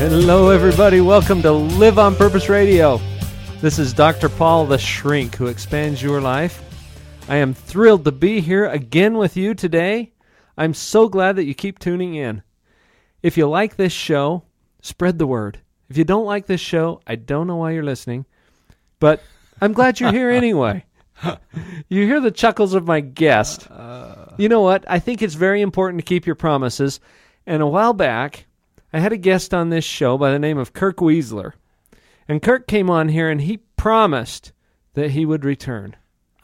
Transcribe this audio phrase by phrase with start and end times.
[0.00, 1.02] Hello, everybody.
[1.02, 2.98] Welcome to Live on Purpose Radio.
[3.60, 4.30] This is Dr.
[4.30, 6.64] Paul the Shrink who expands your life.
[7.28, 10.12] I am thrilled to be here again with you today.
[10.56, 12.42] I'm so glad that you keep tuning in.
[13.22, 14.44] If you like this show,
[14.80, 15.60] spread the word.
[15.90, 18.24] If you don't like this show, I don't know why you're listening,
[19.00, 19.22] but
[19.60, 20.86] I'm glad you're here anyway.
[21.90, 23.70] you hear the chuckles of my guest.
[23.70, 24.34] Uh, uh.
[24.38, 24.82] You know what?
[24.88, 27.00] I think it's very important to keep your promises.
[27.46, 28.46] And a while back,
[28.92, 31.52] I had a guest on this show by the name of Kirk Weisler.
[32.26, 34.52] And Kirk came on here and he promised
[34.94, 35.94] that he would return.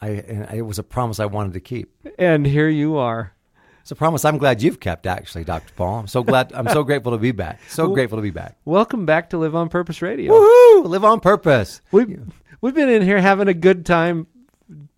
[0.01, 1.91] I, and it was a promise I wanted to keep.
[2.17, 3.33] And here you are.
[3.81, 5.73] It's a promise I'm glad you've kept, actually, Dr.
[5.75, 5.99] Paul.
[5.99, 6.51] I'm so glad.
[6.53, 7.59] I'm so grateful to be back.
[7.69, 8.57] So grateful to be back.
[8.65, 10.33] Welcome back to Live on Purpose Radio.
[10.33, 10.85] Woohoo!
[10.85, 11.81] Live on purpose.
[11.91, 12.21] We've,
[12.61, 14.27] we've been in here having a good time,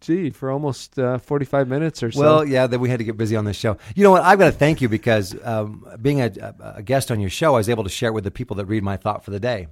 [0.01, 2.19] gee, for almost uh, 45 minutes or so.
[2.19, 3.77] Well, yeah, that we had to get busy on this show.
[3.95, 4.23] You know what?
[4.23, 7.57] I've got to thank you because um, being a, a guest on your show, I
[7.57, 9.67] was able to share it with the people that read my thought for the day.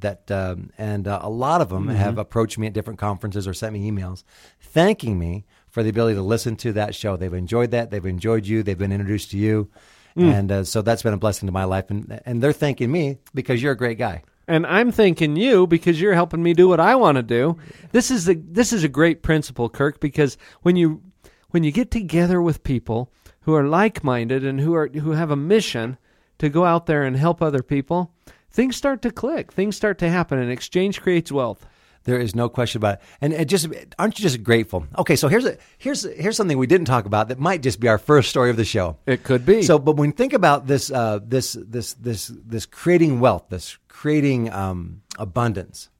[0.00, 3.54] That um, and uh, a lot of them have approached me at different conferences or
[3.54, 4.22] sent me emails
[4.60, 7.16] thanking me for the ability to listen to that show.
[7.16, 7.90] They've enjoyed that.
[7.90, 8.62] They've enjoyed you.
[8.62, 9.70] They've been introduced to you,
[10.14, 11.90] and uh, so that's been a blessing to my life.
[11.90, 14.22] And and they're thanking me because you're a great guy.
[14.48, 17.58] And I'm thanking you because you're helping me do what I want to do.
[17.92, 21.02] This is a this is a great principle, Kirk, because when you
[21.50, 25.36] when you get together with people who are like-minded and who are who have a
[25.36, 25.98] mission
[26.38, 28.14] to go out there and help other people,
[28.50, 29.52] things start to click.
[29.52, 31.66] Things start to happen and exchange creates wealth.
[32.08, 33.00] There is no question about it.
[33.20, 34.86] And it just aren't you just grateful?
[34.96, 37.86] Okay, so here's a here's here's something we didn't talk about that might just be
[37.86, 38.96] our first story of the show.
[39.04, 39.60] It could be.
[39.60, 43.76] So, but when you think about this, uh, this, this, this, this creating wealth, this
[43.88, 45.90] creating um, abundance,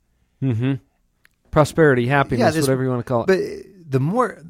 [0.42, 0.76] mm-hmm.
[1.50, 3.26] prosperity, happiness, this- whatever you want to call it.
[3.26, 4.42] But the more,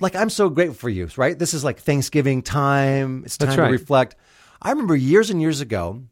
[0.00, 1.38] like, I'm so grateful for you, right?
[1.38, 3.22] This is like Thanksgiving time.
[3.24, 4.16] It's time That's to reflect.
[4.60, 6.02] I remember years and years ago,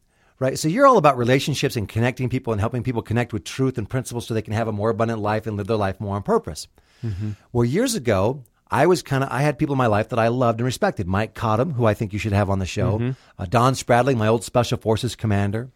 [0.43, 0.59] right?
[0.59, 3.89] So you're all about relationships and connecting people and helping people connect with truth and
[3.89, 6.23] principles so they can have a more abundant life and live their life more on
[6.23, 6.69] purpose.
[7.03, 7.31] Mm-hmm.
[7.53, 10.29] Well, years ago, I was kind of I had people in my life that I
[10.29, 11.07] loved and respected.
[11.07, 13.11] Mike Cottam, who I think you should have on the show, Mm-hmm.
[13.43, 15.71] uh, Don Spradley, my old Special Forces commander,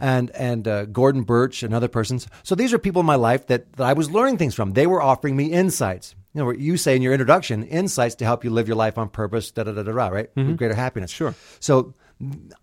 [0.00, 2.28] and and uh, Gordon Birch and other persons.
[2.44, 4.74] So these are people in my life that, that I was learning things from.
[4.74, 6.14] They were offering me insights.
[6.34, 8.96] You know, what you say in your introduction, insights to help you live your life
[8.98, 10.28] on purpose, da da da da, da right?
[10.36, 11.10] With greater happiness.
[11.10, 11.34] Sure.
[11.58, 11.94] So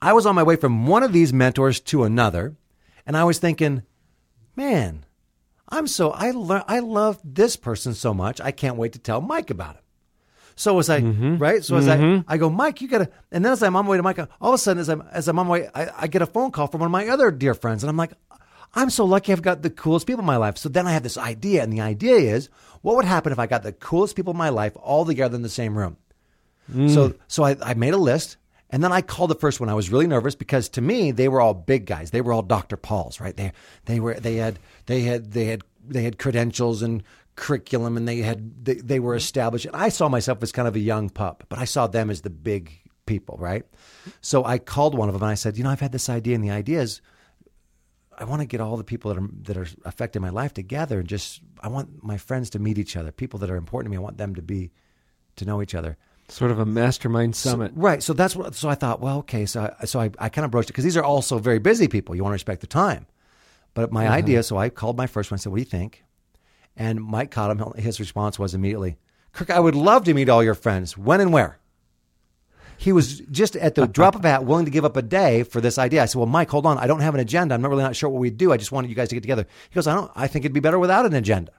[0.01, 2.55] I was on my way from one of these mentors to another,
[3.05, 3.83] and I was thinking,
[4.55, 5.05] man,
[5.69, 8.41] I'm so I learn I love this person so much.
[8.41, 9.81] I can't wait to tell Mike about him.
[10.55, 11.37] So as I mm-hmm.
[11.37, 12.29] right, so as I mm-hmm.
[12.29, 14.49] I go, Mike, you gotta, and then as I'm on my way to Mike, all
[14.49, 16.51] of a sudden as I'm as I'm on my way, I, I get a phone
[16.51, 18.13] call from one of my other dear friends, and I'm like,
[18.75, 20.57] I'm so lucky I've got the coolest people in my life.
[20.57, 22.49] So then I have this idea, and the idea is,
[22.81, 25.41] what would happen if I got the coolest people in my life all together in
[25.41, 25.97] the same room?
[26.71, 27.17] So mm.
[27.27, 28.37] so I, I made a list.
[28.73, 29.69] And then I called the first one.
[29.69, 32.09] I was really nervous because to me they were all big guys.
[32.09, 32.75] They were all Dr.
[32.75, 33.37] Pauls, right?
[33.37, 33.51] They
[33.85, 34.57] they were they had
[34.87, 37.03] they had they had they had credentials and
[37.35, 39.67] curriculum and they had they, they were established.
[39.67, 42.21] And I saw myself as kind of a young pup, but I saw them as
[42.21, 42.71] the big
[43.05, 43.63] people, right?
[44.21, 46.33] So I called one of them and I said, "You know, I've had this idea
[46.33, 46.99] and the idea is
[48.17, 50.97] I want to get all the people that are that are affecting my life together
[50.97, 53.11] and just I want my friends to meet each other.
[53.11, 54.71] People that are important to me, I want them to be
[55.35, 55.95] to know each other."
[56.27, 57.71] Sort of a mastermind summit.
[57.75, 58.01] Right.
[58.01, 58.55] So that's what.
[58.55, 59.45] So I thought, well, okay.
[59.45, 61.87] So I, so I, I kind of broached it because these are also very busy
[61.87, 62.15] people.
[62.15, 63.05] You want to respect the time.
[63.73, 64.15] But my uh-huh.
[64.15, 64.43] idea.
[64.43, 65.37] So I called my first one.
[65.37, 66.03] I said, "What do you think?"
[66.75, 68.97] And Mike Cottam, his response was immediately,
[69.31, 70.97] "Kirk, I would love to meet all your friends.
[70.97, 71.59] When and where?"
[72.77, 75.43] He was just at the drop of a hat willing to give up a day
[75.43, 76.03] for this idea.
[76.03, 76.77] I said, "Well, Mike, hold on.
[76.77, 77.55] I don't have an agenda.
[77.55, 78.51] I'm not really not sure what we do.
[78.51, 80.11] I just wanted you guys to get together." He goes, "I don't.
[80.15, 81.51] I think it'd be better without an agenda.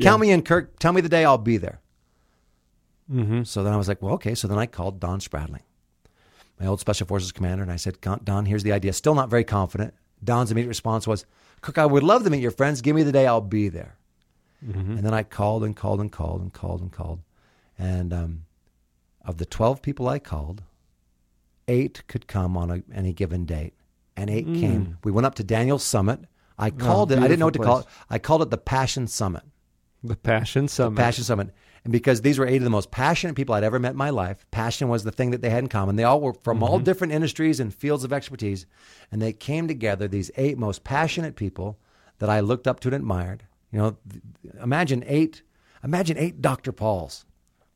[0.00, 0.78] Count me in, Kirk.
[0.78, 1.24] Tell me the day.
[1.24, 1.80] I'll be there."
[3.12, 3.44] Mm-hmm.
[3.44, 4.34] So then I was like, well, okay.
[4.34, 5.62] So then I called Don Spradling,
[6.58, 8.92] my old Special Forces commander, and I said, Don, here's the idea.
[8.92, 9.94] Still not very confident.
[10.22, 11.26] Don's immediate response was,
[11.60, 12.80] Cook, I would love to meet your friends.
[12.80, 13.26] Give me the day.
[13.26, 13.96] I'll be there.
[14.98, 17.20] And then I called and called and called and called and called.
[17.78, 18.42] And um,
[19.24, 20.62] of the 12 people I called,
[21.68, 23.74] eight could come on a, any given date.
[24.16, 24.98] And eight came.
[25.04, 26.20] We went up to Daniel's Summit.
[26.58, 27.18] I called it.
[27.18, 27.94] I didn't know what to beautiful call it.
[28.08, 29.42] I called it the Passion Summit.
[30.02, 30.96] The Passion Summit.
[30.96, 31.50] Passion Summit.
[31.86, 34.10] And because these were eight of the most passionate people I'd ever met in my
[34.10, 35.94] life, passion was the thing that they had in common.
[35.94, 36.84] They all were from all mm-hmm.
[36.84, 38.66] different industries and fields of expertise,
[39.12, 40.08] and they came together.
[40.08, 41.78] These eight most passionate people
[42.18, 43.44] that I looked up to and admired.
[43.70, 43.96] You know,
[44.60, 45.44] imagine eight.
[45.84, 46.72] Imagine eight Dr.
[46.72, 47.24] Pauls,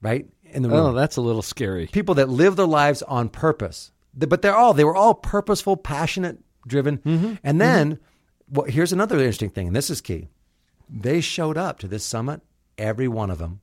[0.02, 0.86] right in the oh, room.
[0.86, 1.86] Oh, that's a little scary.
[1.86, 3.92] people that live their lives on purpose.
[4.12, 6.98] But they're all they were all purposeful, passionate, driven.
[6.98, 7.14] Mm-hmm.
[7.14, 7.58] And mm-hmm.
[7.58, 8.00] then,
[8.48, 10.30] well, here's another interesting thing, and this is key.
[10.88, 12.40] They showed up to this summit,
[12.76, 13.60] every one of them,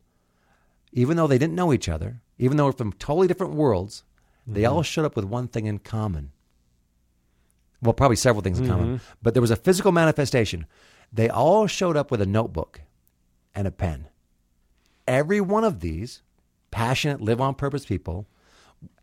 [0.97, 4.03] even though they didn't know each other, even though we're from totally different worlds.
[4.47, 4.73] They mm-hmm.
[4.73, 6.31] all showed up with one thing in common.
[7.83, 9.13] Well, probably several things in common, mm-hmm.
[9.21, 10.65] but there was a physical manifestation.
[11.13, 12.81] They all showed up with a notebook
[13.53, 14.07] and a pen.
[15.07, 16.23] Every one of these
[16.71, 18.25] passionate, live on purpose people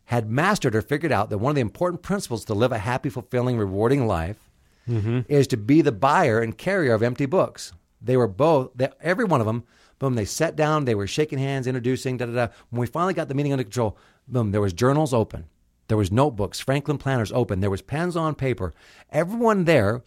[0.05, 3.09] had mastered or figured out that one of the important principles to live a happy,
[3.09, 4.49] fulfilling, rewarding life
[4.87, 5.21] mm-hmm.
[5.29, 7.71] is to be the buyer and carrier of empty books.
[8.01, 9.63] They were both, they, every one of them,
[9.99, 12.47] boom, they sat down, they were shaking hands, introducing, da da da.
[12.69, 13.97] When we finally got the meeting under control,
[14.27, 15.45] boom, there was journals open.
[15.87, 17.59] There was notebooks, Franklin planners open.
[17.59, 18.73] There was pens on paper.
[19.11, 20.03] Everyone there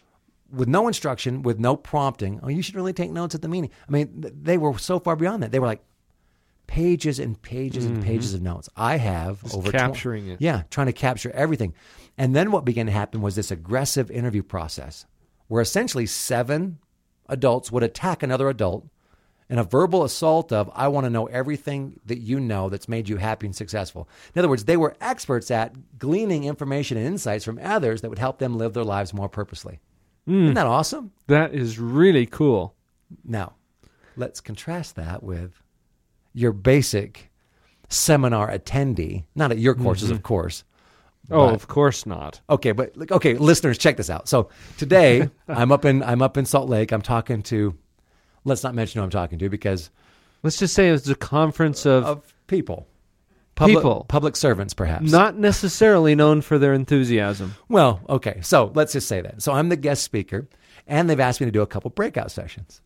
[0.51, 2.39] with no instruction, with no prompting.
[2.43, 3.71] Oh, you should really take notes at the meeting.
[3.87, 5.51] I mean, th- they were so far beyond that.
[5.51, 5.83] They were like
[6.67, 8.05] pages and pages and mm-hmm.
[8.05, 8.69] pages of notes.
[8.75, 10.41] I have over twen- capturing it.
[10.41, 11.73] Yeah, trying to capture everything.
[12.17, 15.05] And then what began to happen was this aggressive interview process
[15.47, 16.79] where essentially seven
[17.27, 18.85] adults would attack another adult
[19.49, 23.09] in a verbal assault of, I want to know everything that you know that's made
[23.09, 24.07] you happy and successful.
[24.35, 28.19] In other words, they were experts at gleaning information and insights from others that would
[28.19, 29.79] help them live their lives more purposely.
[30.25, 30.43] Hmm.
[30.43, 31.11] Isn't that awesome?
[31.27, 32.75] That is really cool.
[33.25, 33.53] Now,
[34.15, 35.59] let's contrast that with
[36.33, 37.31] your basic
[37.89, 40.17] seminar attendee, not at your courses, mm-hmm.
[40.17, 40.63] of course.
[41.31, 42.41] Oh, but- of course not.
[42.49, 44.27] Okay, but okay, listeners, check this out.
[44.27, 46.91] So today I'm up in I'm up in Salt Lake.
[46.91, 47.75] I'm talking to.
[48.45, 49.89] Let's not mention who I'm talking to because
[50.43, 52.87] Let's just say it's a conference of, of people,
[53.55, 54.05] public, People.
[54.07, 55.11] public servants, perhaps.
[55.11, 57.55] not necessarily known for their enthusiasm.
[57.67, 58.39] well, okay.
[58.41, 59.41] So let's just say that.
[59.41, 60.47] So I'm the guest speaker,
[60.87, 62.81] and they've asked me to do a couple breakout sessions.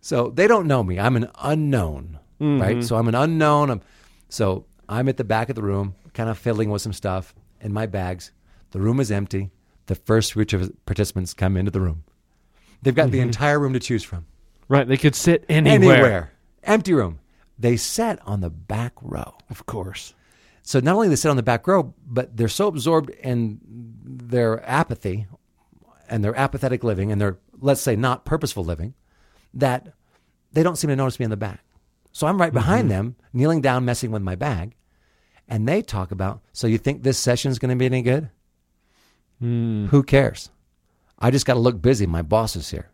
[0.00, 1.00] So they don't know me.
[1.00, 2.60] I'm an unknown, mm-hmm.
[2.60, 2.84] right?
[2.84, 3.70] So I'm an unknown.
[3.70, 3.80] I'm,
[4.28, 7.72] so I'm at the back of the room, kind of fiddling with some stuff in
[7.72, 8.30] my bags.
[8.70, 9.50] The room is empty.
[9.86, 12.04] The first group of participants come into the room.
[12.82, 13.28] They've got the mm-hmm.
[13.28, 14.26] entire room to choose from.
[14.68, 14.86] Right.
[14.86, 15.94] They could sit anywhere.
[15.94, 16.32] Anywhere.
[16.62, 17.20] Empty room.
[17.58, 19.34] They sat on the back row.
[19.50, 20.14] Of course.
[20.62, 23.60] So not only they sit on the back row, but they're so absorbed in
[24.04, 25.26] their apathy
[26.08, 28.94] and their apathetic living and their, let's say, not purposeful living,
[29.52, 29.92] that
[30.52, 31.60] they don't seem to notice me in the back.
[32.12, 32.54] So I'm right mm-hmm.
[32.54, 34.74] behind them, kneeling down, messing with my bag,
[35.48, 38.30] and they talk about, so you think this session's going to be any good?
[39.40, 39.86] Hmm.
[39.86, 40.48] Who cares?
[41.18, 42.06] I just got to look busy.
[42.06, 42.90] My boss is here.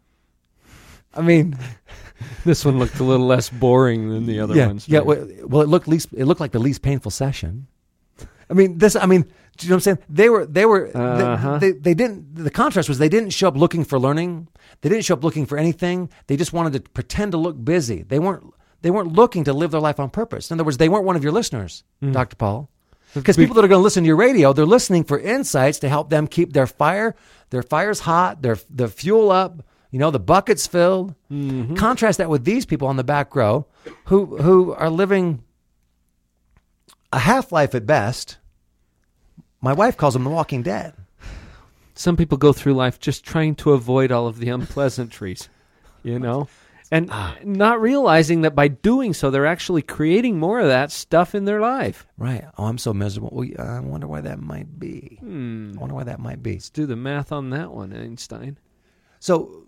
[1.14, 1.56] I mean,
[2.44, 4.88] This one looked a little less boring than the other yeah, ones.
[4.88, 7.66] Yeah, well, well, it looked least it looked like the least painful session.
[8.48, 8.94] I mean, this.
[8.96, 9.22] I mean,
[9.56, 9.98] do you know what I'm saying?
[10.08, 11.58] They were they were Uh-huh.
[11.58, 12.34] they, they didn't.
[12.34, 14.48] The contrast was they didn't show up looking for learning.
[14.82, 16.10] They didn't show up looking for anything.
[16.26, 18.02] They just wanted to pretend to look busy.
[18.02, 18.44] They weren't
[18.82, 20.50] they weren't looking to live their life on purpose.
[20.50, 22.12] In other words, they weren't one of your listeners, Mm.
[22.12, 22.36] Dr.
[22.36, 22.68] Paul.
[23.14, 25.88] Because people that are going to listen to your radio, they're listening for insights to
[25.88, 27.16] help them keep their fire,
[27.50, 31.14] their fires hot, their the fuel up, you know, the buckets filled.
[31.30, 31.74] Mm-hmm.
[31.74, 33.66] Contrast that with these people on the back row
[34.06, 35.42] who who are living
[37.12, 38.38] a half life at best.
[39.60, 40.94] My wife calls them the walking dead.
[41.94, 45.50] Some people go through life just trying to avoid all of the unpleasantries,
[46.02, 46.48] you know,
[46.90, 47.36] and Ah.
[47.44, 51.60] not realizing that by doing so, they're actually creating more of that stuff in their
[51.60, 52.06] life.
[52.16, 52.44] Right.
[52.56, 53.30] Oh, I'm so miserable.
[53.34, 55.18] Well, I wonder why that might be.
[55.20, 55.72] Hmm.
[55.76, 56.52] I wonder why that might be.
[56.54, 58.56] Let's do the math on that one, Einstein.
[59.18, 59.66] So,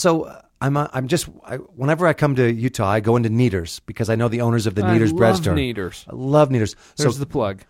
[0.00, 3.28] so uh, I'm uh, I'm just I, whenever I come to Utah, I go into
[3.28, 5.54] Kneaders because I know the owners of the I Kneaders bread store.
[5.54, 6.04] Kneaders.
[6.08, 6.74] I love Kneaders.
[6.96, 7.62] There's so the plug.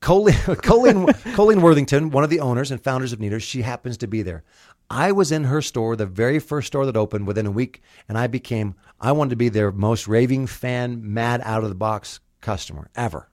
[0.00, 4.06] Colleen, Colleen, Colleen Worthington, one of the owners and founders of Kneaders, she happens to
[4.06, 4.44] be there.
[4.90, 8.18] I was in her store, the very first store that opened within a week, and
[8.18, 12.20] I became, I wanted to be their most raving fan, mad out of the box
[12.42, 13.30] customer ever.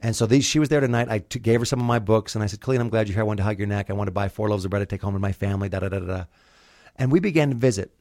[0.00, 1.08] And so these, she was there tonight.
[1.08, 3.14] I t- gave her some of my books, and I said, Colleen, I'm glad you're
[3.14, 3.22] here.
[3.22, 3.88] I wanted to hug your neck.
[3.88, 5.78] I want to buy four loaves of bread to take home to my family, da
[5.78, 6.24] da da da.
[6.96, 7.92] And we began to visit.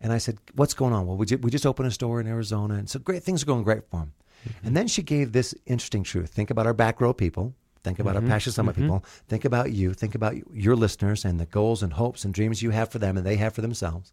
[0.00, 1.06] And I said, What's going on?
[1.06, 2.74] Well, we, ju- we just opened a store in Arizona.
[2.74, 4.12] And so great things are going great for him.
[4.48, 4.66] Mm-hmm.
[4.66, 6.30] And then she gave this interesting truth.
[6.30, 7.54] Think about our back row people.
[7.84, 8.30] Think about our mm-hmm.
[8.30, 8.82] Passion Summit mm-hmm.
[8.82, 9.04] people.
[9.28, 9.94] Think about you.
[9.94, 13.16] Think about your listeners and the goals and hopes and dreams you have for them
[13.16, 14.12] and they have for themselves.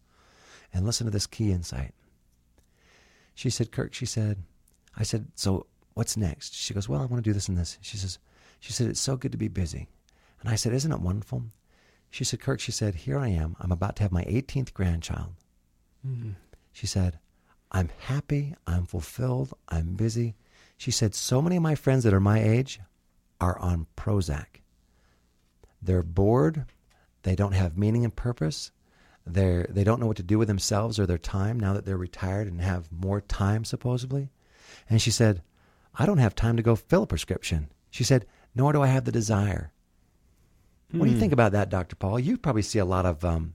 [0.72, 1.92] And listen to this key insight.
[3.34, 4.38] She said, Kirk, she said,
[4.96, 6.54] I said, so what's next?
[6.54, 7.78] She goes, well, I want to do this and this.
[7.82, 8.18] She says,
[8.60, 9.88] she said, it's so good to be busy.
[10.40, 11.42] And I said, isn't it wonderful?
[12.10, 13.56] She said, Kirk, she said, here I am.
[13.60, 15.34] I'm about to have my 18th grandchild.
[16.06, 16.30] Mm-hmm.
[16.72, 17.18] She said,
[17.72, 18.54] I'm happy.
[18.66, 19.54] I'm fulfilled.
[19.68, 20.34] I'm busy.
[20.76, 22.80] She said, so many of my friends that are my age
[23.40, 24.62] are on Prozac.
[25.82, 26.64] They're bored.
[27.22, 28.70] They don't have meaning and purpose.
[29.26, 31.96] They're, they don't know what to do with themselves or their time now that they're
[31.96, 34.30] retired and have more time, supposedly.
[34.88, 35.42] And she said,
[35.98, 37.68] I don't have time to go fill a prescription.
[37.90, 39.72] She said, nor do I have the desire.
[40.92, 41.96] What do you think about that, Dr.
[41.96, 42.18] Paul?
[42.20, 43.54] You probably see a lot of um,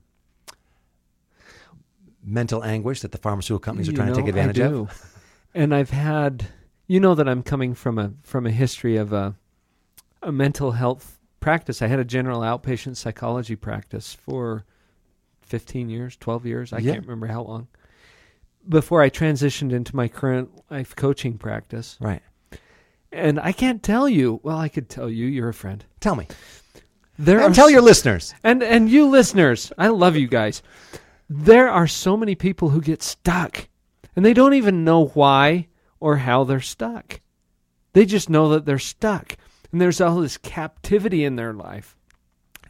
[2.24, 5.16] mental anguish that the pharmaceutical companies are You trying to take advantage I of.
[5.54, 6.46] and I've had,
[6.86, 9.34] you know, that I'm coming from a from a history of a
[10.22, 11.82] a mental health practice.
[11.82, 14.64] I had a general outpatient psychology practice for
[15.40, 16.72] 15 years, 12 years.
[16.72, 16.92] I Yeah.
[16.92, 17.66] can't remember how long.
[18.68, 21.96] Before I transitioned into my current life coaching practice.
[22.00, 22.22] Right.
[23.10, 25.84] And I can't tell you, well, I could tell you, you're a friend.
[25.98, 26.28] Tell me.
[27.24, 28.34] There And are tell your listeners.
[28.42, 30.62] and and you listeners, I love you guys.
[31.30, 33.68] There are so many people who get stuck
[34.16, 35.68] and they don't even know why
[36.00, 37.20] or how they're stuck.
[37.92, 39.36] They just know that they're stuck.
[39.70, 41.96] And there's all this captivity in their life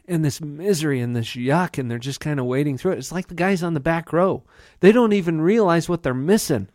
[0.07, 2.99] and this misery and this yuck and they're just kind of wading through it.
[2.99, 4.43] It's like the guys on the back row.
[4.81, 6.69] They don't even realize what they're missing.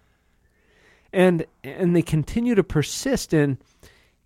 [1.13, 3.59] And and they continue to persist in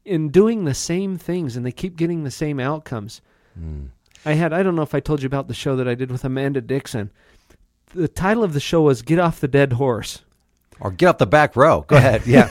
[0.05, 3.21] in doing the same things and they keep getting the same outcomes.
[3.59, 3.87] Hmm.
[4.25, 6.11] I had I don't know if I told you about the show that I did
[6.11, 7.11] with Amanda Dixon.
[7.95, 10.23] The title of the show was Get Off the Dead Horse.
[10.81, 11.83] Or get off the back row.
[11.83, 12.23] Go ahead.
[12.27, 12.51] Yeah.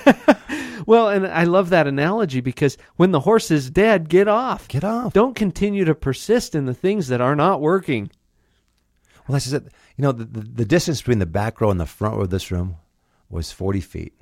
[0.86, 4.68] Well, and I love that analogy because when the horse is dead, get off.
[4.68, 5.14] Get off.
[5.14, 8.10] Don't continue to persist in the things that are not working.
[9.28, 9.72] Well, that's just it.
[9.96, 12.30] You know, the, the, the distance between the back row and the front row of
[12.30, 12.78] this room
[13.30, 14.14] was 40 feet.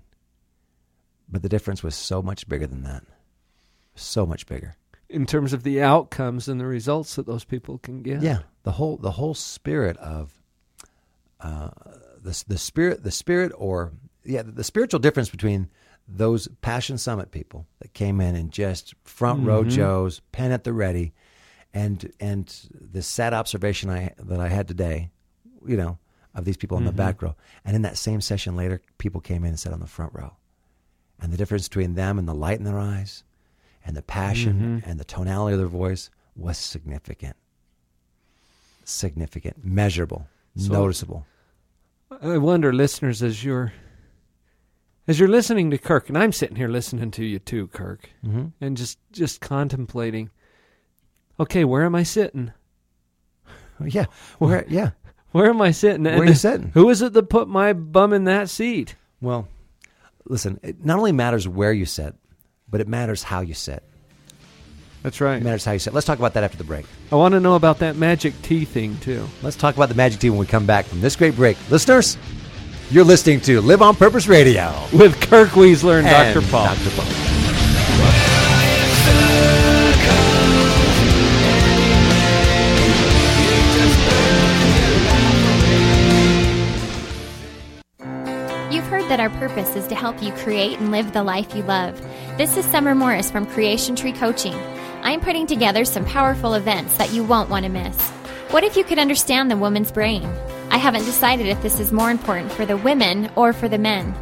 [1.29, 3.03] But the difference was so much bigger than that.
[3.95, 4.75] So much bigger.
[5.09, 8.21] In terms of the outcomes and the results that those people can get.
[8.21, 8.39] Yeah.
[8.63, 10.33] The whole the whole spirit of
[11.39, 11.69] uh,
[12.21, 15.69] the the spirit the spirit or yeah the, the spiritual difference between
[16.07, 20.73] those Passion Summit people that came in and just front row Joes, pen at the
[20.73, 21.13] ready,
[21.73, 25.11] and and the sad observation I that I had today,
[25.65, 25.99] you know,
[26.33, 29.43] of these people in the back row, and in that same session later, people came
[29.43, 30.33] in and sat on the front row,
[31.19, 33.23] and the difference between them and the light in their eyes,
[33.85, 37.35] and the passion and the tonality of their voice was significant,
[38.83, 41.25] significant, measurable, So- noticeable.
[42.21, 43.71] I wonder, listeners, as you're
[45.07, 48.47] as you're listening to Kirk, and I'm sitting here listening to you too, Kirk, hmm
[48.61, 50.29] and just just contemplating.
[51.39, 52.51] Okay, where am I sitting?
[53.85, 54.07] Yeah,
[54.39, 54.89] where, yeah.
[55.31, 56.03] Where am I sitting?
[56.03, 56.71] Where And are you sitting?
[56.73, 58.95] Who is it that put my bum in that seat?
[59.21, 59.47] Well,
[60.25, 62.13] listen, it not only matters where you sit,
[62.71, 63.83] but it matters how you sit.
[65.03, 65.37] That's right.
[65.37, 65.93] It matters how you sit.
[65.93, 66.85] Let's talk about that after the break.
[67.11, 69.25] I want to know about that magic T thing too.
[69.41, 71.57] Let's talk about the Magic T when we come back from this great break.
[71.69, 72.17] Listeners,
[72.91, 74.73] you're listening to Live on Purpose Radio.
[74.91, 76.45] With Kirk Weisler and, And Dr.
[76.51, 76.65] Paul.
[76.65, 76.89] Dr.
[76.91, 77.05] Paul.
[88.71, 91.63] You've heard that our purpose is to help you create and live the life you
[91.63, 91.99] love.
[92.39, 94.55] This is Summer Morris from Creation Tree Coaching.
[95.03, 97.99] I'm putting together some powerful events that you won't want to miss.
[98.51, 100.23] What if you could understand the woman's brain?
[100.69, 104.15] I haven't decided if this is more important for the women or for the men.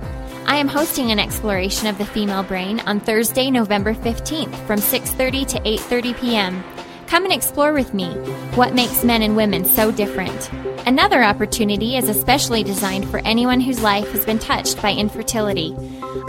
[0.48, 5.46] I am hosting an exploration of the female brain on Thursday, November 15th from 6:30
[5.50, 6.64] to 8:30 p.m.
[7.08, 8.10] Come and explore with me
[8.56, 10.52] what makes men and women so different.
[10.86, 15.74] Another opportunity is especially designed for anyone whose life has been touched by infertility.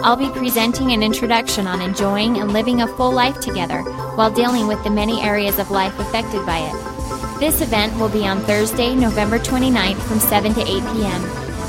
[0.04, 3.82] I'll be presenting an introduction on enjoying and living a full life together
[4.14, 7.40] while dealing with the many areas of life affected by it.
[7.40, 11.23] This event will be on Thursday, November 29th from 7 to 8 p.m.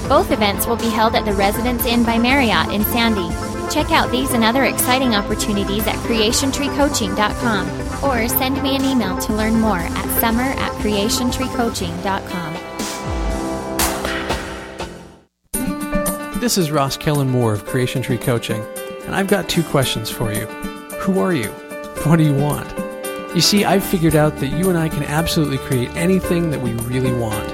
[0.08, 3.30] Both events will be held at the Residence Inn by Marriott in Sandy.
[3.74, 9.34] Check out these and other exciting opportunities at creationtreecoaching.com or send me an email to
[9.34, 12.50] learn more at summer at creationtreecoaching.com.
[16.39, 18.63] This is Ross Kellen Moore of Creation Tree Coaching,
[19.03, 20.46] and I've got two questions for you.
[21.01, 21.50] Who are you?
[22.06, 22.72] What do you want?
[23.36, 26.74] You see, I've figured out that you and I can absolutely create anything that we
[26.74, 27.48] really want.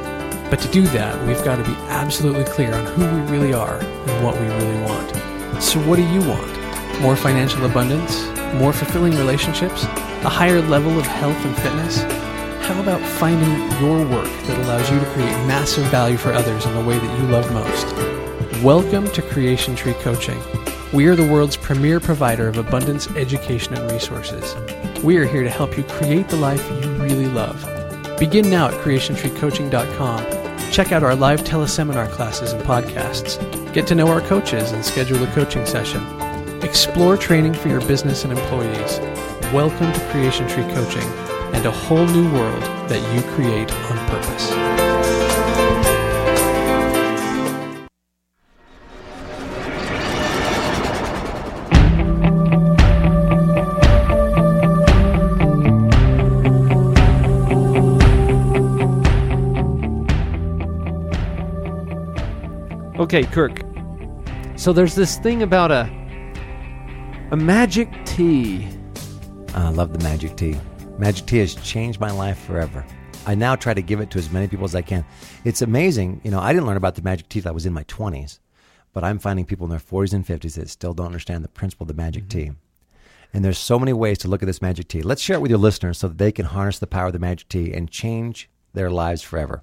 [0.52, 3.80] But to do that, we've got to be absolutely clear on who we really are
[3.80, 5.64] and what we really want.
[5.64, 7.02] So, what do you want?
[7.02, 8.24] More financial abundance?
[8.56, 9.84] More fulfilling relationships?
[9.84, 12.04] A higher level of health and fitness?
[12.66, 16.74] How about finding your work that allows you to create massive value for others in
[16.74, 18.64] the way that you love most?
[18.64, 20.42] Welcome to Creation Tree Coaching.
[20.94, 24.56] We are the world's premier provider of abundance education and resources.
[25.04, 27.62] We are here to help you create the life you really love.
[28.18, 30.72] Begin now at creationtreecoaching.com.
[30.72, 33.38] Check out our live teleseminar classes and podcasts.
[33.74, 36.25] Get to know our coaches and schedule a coaching session.
[36.66, 39.00] Explore training for your business and employees.
[39.54, 41.08] Welcome to Creation Tree Coaching
[41.54, 44.52] and a whole new world that you create on purpose.
[63.00, 63.62] Okay, Kirk.
[64.58, 65.88] So there's this thing about a
[67.36, 68.66] a magic T.
[69.54, 70.56] I love the magic T.
[70.98, 72.86] Magic T has changed my life forever.
[73.26, 75.04] I now try to give it to as many people as I can.
[75.44, 76.22] It's amazing.
[76.24, 78.40] You know, I didn't learn about the magic T till I was in my 20s,
[78.94, 81.84] but I'm finding people in their 40s and 50s that still don't understand the principle
[81.84, 82.52] of the magic mm-hmm.
[82.52, 82.58] T.
[83.34, 85.02] And there's so many ways to look at this magic T.
[85.02, 87.20] Let's share it with your listeners so that they can harness the power of the
[87.20, 89.62] magic T and change their lives forever.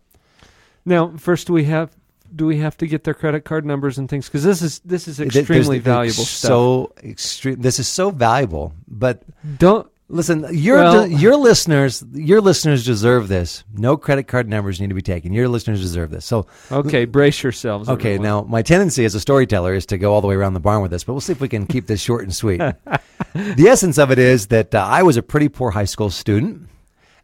[0.85, 1.97] Now, first we have
[2.35, 5.09] do we have to get their credit card numbers and things because this is this
[5.09, 6.49] is extremely there's valuable stuff.
[6.49, 7.61] So extreme.
[7.61, 9.23] This is so valuable, but
[9.59, 13.65] Don't Listen, your Well- your listeners, your listeners deserve this.
[13.75, 15.33] No credit card numbers need to be taken.
[15.33, 16.27] Your listeners deserve this.
[16.27, 17.07] So, okay.
[17.07, 17.89] Brace yourselves.
[17.89, 18.23] okay, everyone.
[18.23, 20.83] now my tendency as a storyteller is to go all the way around the barn
[20.83, 22.59] with this, but we'll see if we can keep this short and sweet.
[23.35, 26.69] the essence of it is that uh, I was a pretty poor high school student,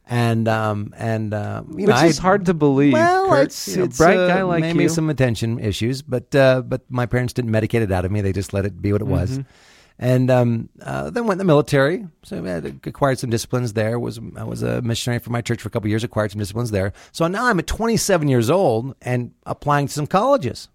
[0.09, 2.95] and um, and uh, you which know, is I, hard to believe.
[2.95, 3.47] Well, Kurt.
[3.47, 4.89] it's, You know, it's bright uh, guy like maybe you.
[4.89, 8.21] some attention issues, but uh, but my parents didn't medicate it out of me.
[8.23, 9.33] They just let it be what it was.
[9.33, 9.43] Mm-hmm.
[10.01, 13.99] And um, uh, then went in the military, so I had acquired some disciplines there.
[13.99, 16.39] Was I was a missionary for my church for a couple of years, acquired some
[16.39, 16.93] disciplines there.
[17.13, 20.69] So now I'm at 27 years old and applying to some colleges,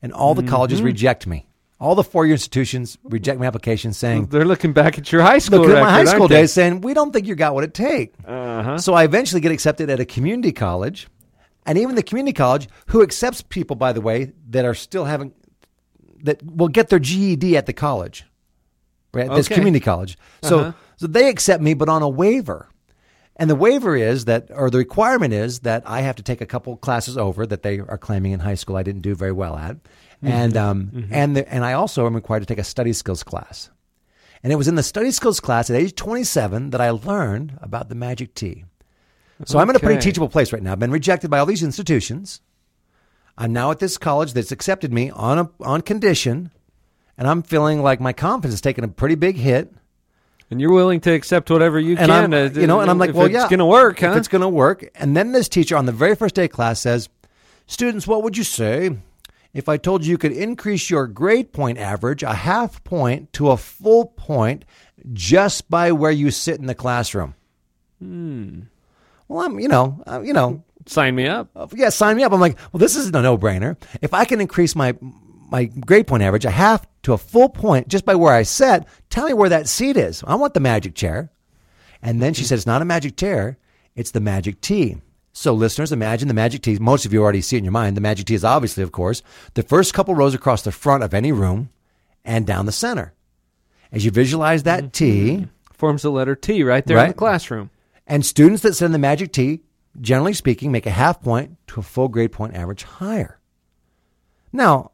[0.00, 0.86] and all the colleges Mm-hmm.
[0.86, 1.46] reject me.
[1.82, 5.58] All the four-year institutions reject my application, saying, They're looking back at your high school
[5.62, 8.16] "Look at my high school days, saying we don't think you got what it takes."
[8.24, 8.78] Uh-huh.
[8.78, 11.08] So I eventually get accepted at a community college,
[11.66, 15.32] and even the community college, who accepts people, by the way, that are still having
[16.22, 18.24] that will get their GED at the college,
[19.12, 19.28] right?
[19.28, 20.16] This community college.
[20.44, 20.72] So Uh-huh.
[20.96, 22.68] so they accept me, but on a waiver.
[23.34, 26.46] And the waiver is that, or the requirement is that I have to take a
[26.46, 29.56] couple classes over that they are claiming in high school I didn't do very well
[29.56, 29.78] at,
[30.22, 33.70] and um, and the, and I also am required to take a study skills class.
[34.42, 37.88] And it was in the study skills class at age 27 that I learned about
[37.88, 38.64] the magic T.
[39.44, 40.72] So I'm in a pretty teachable place right now.
[40.72, 42.40] I've been rejected by all these institutions.
[43.36, 46.50] I'm now at this college that's accepted me on a, on condition,
[47.16, 49.72] and I'm feeling like my confidence is taking a pretty big hit.
[50.50, 52.34] And you're willing to accept whatever you And can.
[52.34, 54.10] Uh, you know, and I'm like, well, it's yeah, it's going to work, huh?
[54.10, 56.50] If it's going to work, and then this teacher on the very first day of
[56.50, 57.08] class says,
[57.66, 58.98] "Students, what would you say
[59.54, 63.50] if I told you you could increase your grade point average a half point to
[63.50, 64.64] a full point
[65.12, 67.34] just by where you sit in the classroom?"
[67.98, 68.60] Hmm.
[69.28, 71.48] Well, I'm, you know, uh, you know, Sign me up.
[71.54, 72.32] uh, yeah, sign me up.
[72.32, 73.76] I'm like, well, this is a no brainer.
[74.00, 77.88] If I can increase my my grade point average a half to a full point
[77.88, 80.24] just by where I sit, tell me where that seat is.
[80.26, 81.30] I want the magic chair.
[82.00, 83.58] And then she said, it's not a magic chair,
[83.94, 84.96] it's the magic T.
[85.32, 86.78] So, listeners, imagine the magic T.
[86.78, 87.96] Most of you already see it in your mind.
[87.96, 89.22] The magic T is obviously, of course,
[89.54, 91.70] the first couple rows across the front of any room
[92.24, 93.14] and down the center.
[93.90, 95.44] As you visualize that T, mm-hmm.
[95.74, 97.70] Forms the letter T right there in the classroom.
[98.06, 99.62] and students that sit in the magic T,
[100.00, 103.40] generally speaking, make a half point to a full grade point average higher.
[104.52, 104.92] Now,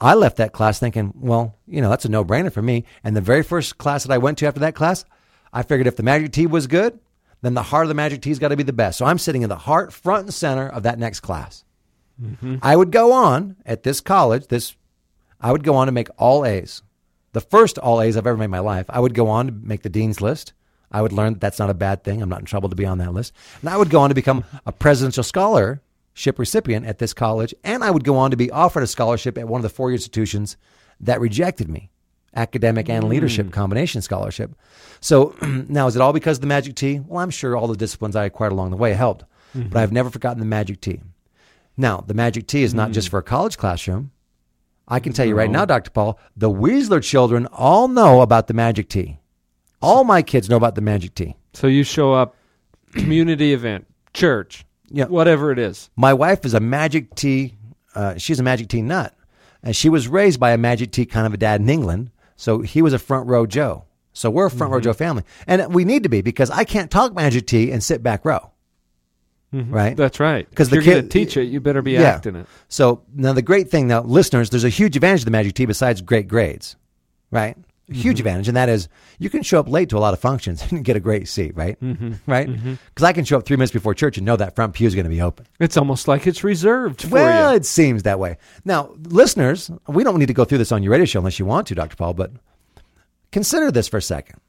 [0.00, 2.86] I left that class thinking, well, you know, that's a no brainer for me.
[3.04, 5.04] And the very first class that I went to after that class,
[5.52, 6.98] I figured if the magic T was good,
[7.42, 8.98] then the heart of the magic T's got to be the best.
[8.98, 11.64] So I'm sitting in the heart, front, and center of that next class.
[12.22, 12.56] Mm-hmm.
[12.62, 14.76] I would go on at this college, this
[15.40, 16.82] I would go on to make all A's.
[17.32, 18.86] The first all A's I've ever made in my life.
[18.88, 20.52] I would go on to make the dean's list.
[20.92, 22.20] I would learn that that's not a bad thing.
[22.20, 23.32] I'm not in trouble to be on that list.
[23.60, 27.54] And I would go on to become a presidential scholarship recipient at this college.
[27.62, 29.92] And I would go on to be offered a scholarship at one of the four
[29.92, 30.56] institutions
[30.98, 31.90] that rejected me
[32.34, 33.10] academic and hmm.
[33.10, 34.54] leadership combination scholarship.
[35.00, 37.00] So now, is it all because of the magic T?
[37.00, 39.76] Well, I'm sure all the disciplines I acquired along the way helped, but mm-hmm.
[39.76, 41.00] I've never forgotten the magic T.
[41.76, 43.12] Now, the magic T is not just hmm.
[43.12, 44.12] for a college classroom.
[44.90, 45.90] I can tell you right now, Dr.
[45.92, 49.18] Paul, the Weisler children all know about the magic T.
[49.80, 51.36] All my kids know about the magic T.
[51.54, 52.34] So you show up,
[52.92, 55.04] community event, church, Yeah.
[55.04, 55.90] whatever it is.
[55.96, 57.54] My wife is a magic T,
[57.94, 59.14] uh, she's a magic T nut.
[59.62, 62.10] And she was raised by a magic T kind of a dad in England.
[62.40, 63.84] So he was a front row Joe.
[64.14, 64.84] So we're a front row mm-hmm.
[64.84, 65.24] Joe family.
[65.46, 68.50] And we need to be because I can't talk magic T and sit back row.
[69.52, 69.74] Mm-hmm.
[69.74, 69.96] Right?
[69.96, 70.48] That's right.
[70.48, 72.02] Because the you're going to kid- teach it, you better be Yeah.
[72.02, 72.46] acting it.
[72.68, 75.66] So now the great thing now, listeners, there's a huge advantage to the magic T
[75.66, 76.76] besides great grades,
[77.30, 77.58] right?
[77.92, 80.62] Huge advantage, and that is you can show up late to a lot of functions
[80.70, 81.80] and get a great seat, right?
[81.80, 82.12] Mm-hmm.
[82.26, 82.46] Right?
[82.46, 84.94] Because I can show up three minutes before church and know that front pew is
[84.94, 85.46] going to be open.
[85.58, 87.56] It's almost like it's reserved for well, you.
[87.56, 88.38] it seems that way.
[88.64, 91.46] Now, listeners, we don't need to go through this on your radio show unless you
[91.46, 91.96] want to, Dr.
[91.96, 92.32] Paul, but
[93.32, 94.40] consider this for a second.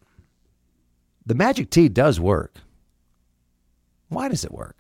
[1.26, 2.56] The magic T does work.
[4.10, 4.78] Why does it work?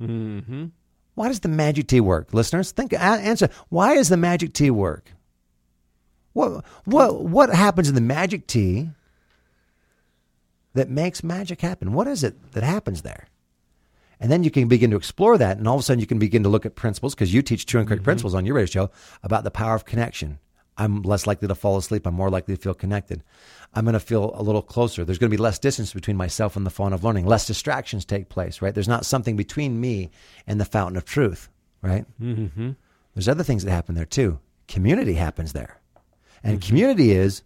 [0.00, 0.66] Mm-hmm.
[1.14, 2.34] Why does the magic T work?
[2.34, 3.48] Listeners, think answer.
[3.68, 5.10] Why does the magic T work?
[6.34, 8.90] What what what happens in the magic T
[10.74, 11.92] that makes magic happen?
[11.92, 13.28] What is it that happens there?
[14.20, 16.18] And then you can begin to explore that, and all of a sudden you can
[16.18, 18.66] begin to look at principles because you teach true and correct principles on your radio
[18.66, 18.90] show
[19.22, 20.38] about the power of connection.
[20.76, 22.06] I'm less likely to fall asleep.
[22.06, 23.22] I'm more likely to feel connected.
[23.74, 25.04] I'm going to feel a little closer.
[25.04, 27.26] There's going to be less distance between myself and the fountain of learning.
[27.26, 28.74] Less distractions take place, right?
[28.74, 30.10] There's not something between me
[30.46, 31.48] and the fountain of truth,
[31.80, 32.06] right?
[32.20, 32.72] Mm-hmm.
[33.14, 34.40] There's other things that happen there too.
[34.66, 35.78] Community happens there.
[36.44, 36.68] And mm-hmm.
[36.68, 37.42] community is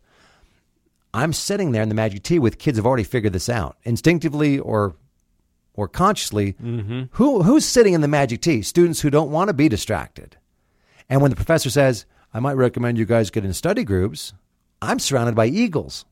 [1.15, 4.59] I'm sitting there in the magic T with kids who've already figured this out instinctively
[4.59, 4.95] or
[5.75, 6.55] or consciously.
[6.55, 7.05] Mm-hmm.
[7.13, 8.63] Who who's sitting in the magic T?
[8.63, 10.37] Students who don't want to be distracted.
[11.09, 14.35] And when the professor says, "I might recommend you guys get in study groups,"
[14.83, 16.05] I'm surrounded by eagles.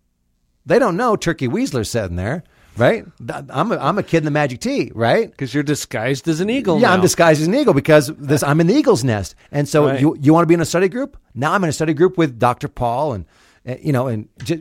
[0.64, 2.42] They don't know Turkey Weisler's sitting there,
[2.76, 3.04] right?
[3.50, 5.30] I'm a, I'm a kid in the magic T, right?
[5.30, 6.80] Because you're disguised as an eagle.
[6.80, 9.34] Yeah, I'm disguised as an eagle because this I'm in the eagle's nest.
[9.50, 10.00] And so Right.
[10.00, 11.16] you you want to be in a study group?
[11.34, 12.68] Now I'm in a study group with Dr.
[12.68, 13.24] Paul and
[13.66, 14.56] uh, you know and J-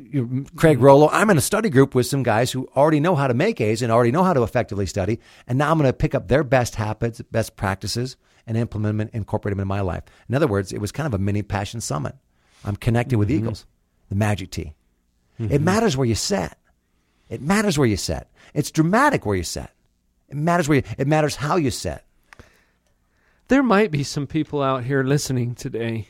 [0.55, 0.81] Craig mm-hmm.
[0.81, 1.09] Rollo.
[1.09, 3.81] I'm in a study group with some guys who already know how to make A's
[3.81, 5.19] and already know how to effectively study.
[5.47, 9.09] And now I'm going to pick up their best habits, best practices, and implement them,
[9.13, 10.03] incorporate them in my life.
[10.29, 12.15] In other words, it was kind of a mini passion summit.
[12.63, 13.39] I'm connected with mm-hmm.
[13.39, 13.65] eagles,
[14.09, 14.73] the magic T.
[15.37, 15.63] It mm-hmm.
[15.63, 16.53] matters where you sit.
[17.29, 18.27] It matters where you sit.
[18.53, 19.69] It's dramatic where you sit.
[20.29, 22.03] It matters where you, it matters how you sit.
[23.47, 26.07] There might be some people out here listening today,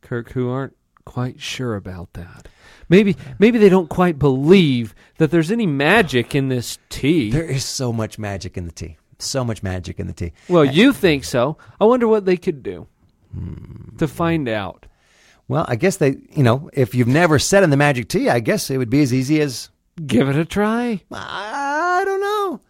[0.00, 2.48] Kirk, who aren't quite sure about that.
[2.88, 7.30] Maybe maybe they don't quite believe that there's any magic in this T.
[7.30, 8.96] There is so much magic in the T.
[9.18, 10.32] So much magic in the T.
[10.48, 11.58] well, you think so.
[11.80, 12.86] I wonder what they could do
[13.34, 13.96] Hmm.
[13.98, 14.86] to find out.
[15.46, 18.40] Well, I guess they, you know, if you've never sat in the magic T, I
[18.40, 19.68] guess it would be as easy as
[20.04, 21.02] Give it a try.
[21.12, 22.60] I don't know.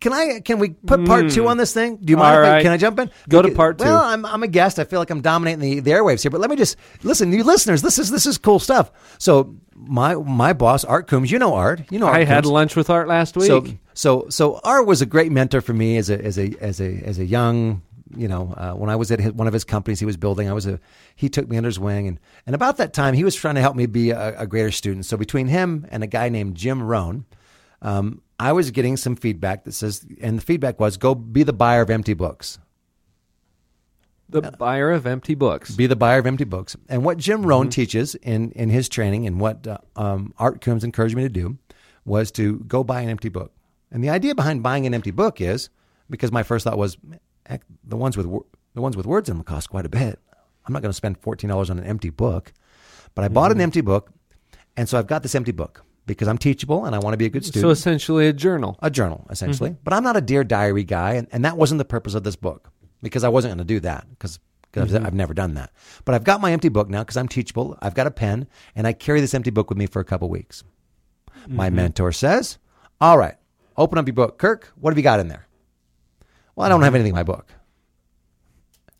[0.00, 0.40] Can I?
[0.40, 1.98] Can we put part two on this thing?
[1.98, 2.36] Do you mind?
[2.36, 2.38] Hmm.
[2.38, 2.62] All if I, right.
[2.62, 3.10] can I jump in?
[3.28, 3.84] Go to part two.
[3.84, 4.78] Well, I'm, I'm a guest.
[4.78, 6.30] I feel like I'm dominating the, the airwaves here.
[6.30, 7.82] But let me just listen, you listeners.
[7.82, 8.90] This is this is cool stuff.
[9.18, 11.30] So my my boss, Art Coombs.
[11.30, 11.82] You know Art.
[11.90, 13.48] You know Art I had lunch with Art last week.
[13.48, 16.80] So so so Art was a great mentor for me as a as a as
[16.80, 17.82] a as a young
[18.16, 20.48] you know uh, when I was at his, one of his companies he was building
[20.48, 20.80] I was a
[21.16, 23.60] he took me under his wing and and about that time he was trying to
[23.60, 25.06] help me be a, a greater student.
[25.06, 27.24] So between him and a guy named Jim Rohn,
[27.82, 31.52] um, I was getting some feedback that says and the feedback was go be the
[31.52, 32.58] buyer of empty books.
[34.28, 35.74] the buyer of empty books.
[35.74, 36.76] Be the buyer of empty books.
[36.88, 40.84] And what Jim Rohn teaches in, in his training and what uh, um, Art Coombs
[40.84, 41.58] encouraged me to do
[42.04, 43.52] was to go buy an empty book.
[43.90, 45.68] And the idea behind buying an empty book is
[46.08, 46.96] because my first thought was,
[47.50, 48.26] heck, the ones with
[48.74, 50.18] the ones with words in them cost quite a bit.
[50.66, 52.52] I'm not going to spend fourteen dollars on an empty book.
[53.14, 53.62] But I bought an mm-hmm.
[53.62, 54.12] empty book,
[54.76, 57.26] and so I've got this empty book because I'm teachable and I want to be
[57.26, 57.62] a good student.
[57.62, 58.76] So essentially a journal.
[58.82, 59.70] a journal essentially.
[59.70, 59.80] Mm-hmm.
[59.84, 62.36] But i'm not a dear diary guy and, and that wasn't the purpose of this
[62.36, 62.70] book
[63.02, 64.38] because i wasn't going to do that because
[64.76, 65.04] I've, mm-hmm.
[65.04, 65.70] I've never done that.
[66.04, 67.78] But i've got my empty book now because i'm teachable.
[67.80, 70.28] I've got a pen and i carry this empty book with me for a couple
[70.28, 70.64] weeks.
[71.46, 72.58] My mentor says
[73.00, 73.36] all right
[73.76, 74.38] open up your book.
[74.38, 75.46] Kirk what have you got in there
[76.60, 77.46] well i don't have anything in my book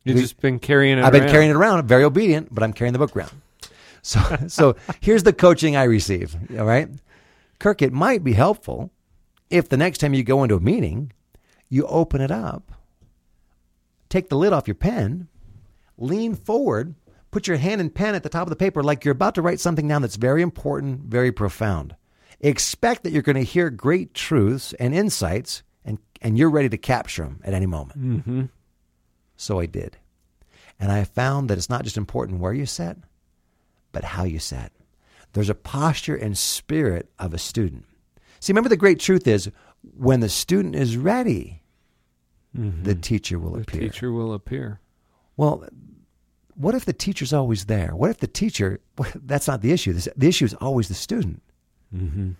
[0.04, 2.72] You've We- just been carrying it I've been carrying it around, very obedient, but I'm
[2.72, 3.32] carrying the book around.
[4.00, 4.18] So,
[4.48, 6.34] so here's the coaching I receive.
[6.58, 6.88] All right,
[7.58, 8.90] Kirk, it might be helpful
[9.50, 11.12] if the next time you go into a meeting,
[11.68, 12.72] you open it up,
[14.08, 15.28] take the lid off your pen,
[15.98, 16.94] lean forward,
[17.30, 19.42] put your hand and pen at the top of the paper like you're about to
[19.42, 21.94] write something down that's very important, very profound.
[22.40, 25.62] Expect that you're going to hear great truths and insights,
[26.20, 28.00] and, you're ready to capture them at any moment.
[28.00, 28.44] Mm-hmm.
[29.36, 29.96] So I did.
[30.78, 32.96] And I found that it's not just important where you sit,
[33.92, 34.72] but how you sit.
[35.32, 37.84] There's a posture and spirit of a student.
[38.40, 39.50] See, remember the great truth is
[39.96, 41.62] when the student is ready,
[42.82, 43.80] the teacher will The appear.
[43.80, 44.80] The teacher will appear.
[45.36, 45.64] Well,
[46.54, 47.94] what if the teacher's always there?
[47.94, 48.80] What if the teacher,
[49.14, 49.92] that's not the issue.
[49.92, 51.42] The issue is always the student.
[51.94, 52.32] Mm-hmm.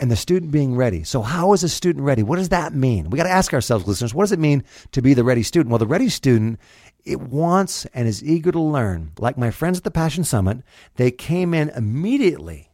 [0.00, 1.04] And the student being ready.
[1.04, 2.22] So, how is a student ready?
[2.22, 3.10] What does that mean?
[3.10, 5.70] We got to ask ourselves, listeners, what does it mean to be the ready student?
[5.70, 6.58] Well, the ready student,
[7.04, 9.12] it wants and is eager to learn.
[9.18, 10.62] Like my friends at the Passion Summit,
[10.96, 12.70] they came in immediately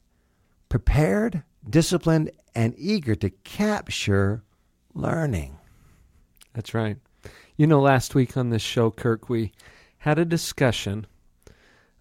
[0.68, 4.42] prepared, disciplined, and eager to capture
[4.94, 5.58] learning.
[6.54, 6.96] That's right.
[7.56, 9.52] You know, last week on this show, Kirk, we
[9.98, 11.06] had a discussion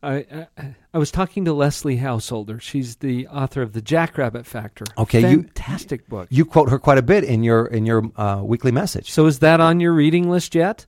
[0.06, 2.60] I, I I was talking to Leslie Householder.
[2.60, 4.86] She's the author of the Jackrabbit Factor.
[4.98, 6.28] Okay, you- fantastic book.
[6.30, 9.12] You quote her quite a bit in your in your uh, weekly message.
[9.12, 10.86] so is that on your reading list yet?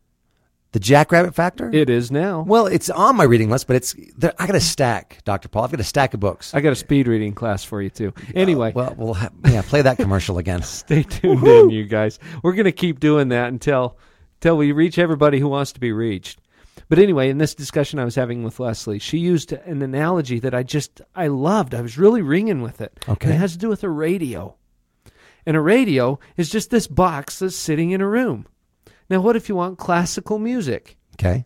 [0.73, 1.71] The Jackrabbit Factor.
[1.73, 2.41] It is now.
[2.45, 3.95] well, it's on my reading list, but it's
[4.37, 5.63] I got a stack, Doctor Paul.
[5.63, 6.53] I've got a stack of books.
[6.53, 8.13] I got a speed reading class for you too.
[8.35, 10.61] Anyway, well, we'll ha- yeah, play that commercial again.
[10.63, 12.19] stay tuned in, you guys.
[12.43, 13.97] We're going to keep doing that until
[14.39, 16.41] until we reach everybody who wants to be reached.
[16.89, 20.53] But anyway, in this discussion I was having with Leslie, she used an analogy that
[20.53, 21.75] I just I loved.
[21.75, 22.97] I was really ringing with it.
[23.09, 23.27] Okay.
[23.27, 24.55] And it has to do with a radio.
[25.45, 28.47] And a radio is just this box that's sitting in a room.
[29.09, 30.97] Now, what if you want classical music?
[31.15, 31.45] Okay.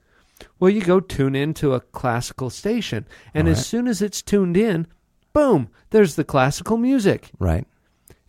[0.59, 4.57] Well, you go tune into a classical station, and All as soon as it's tuned
[4.57, 4.87] in,
[5.33, 7.67] boom, there's the classical music Right.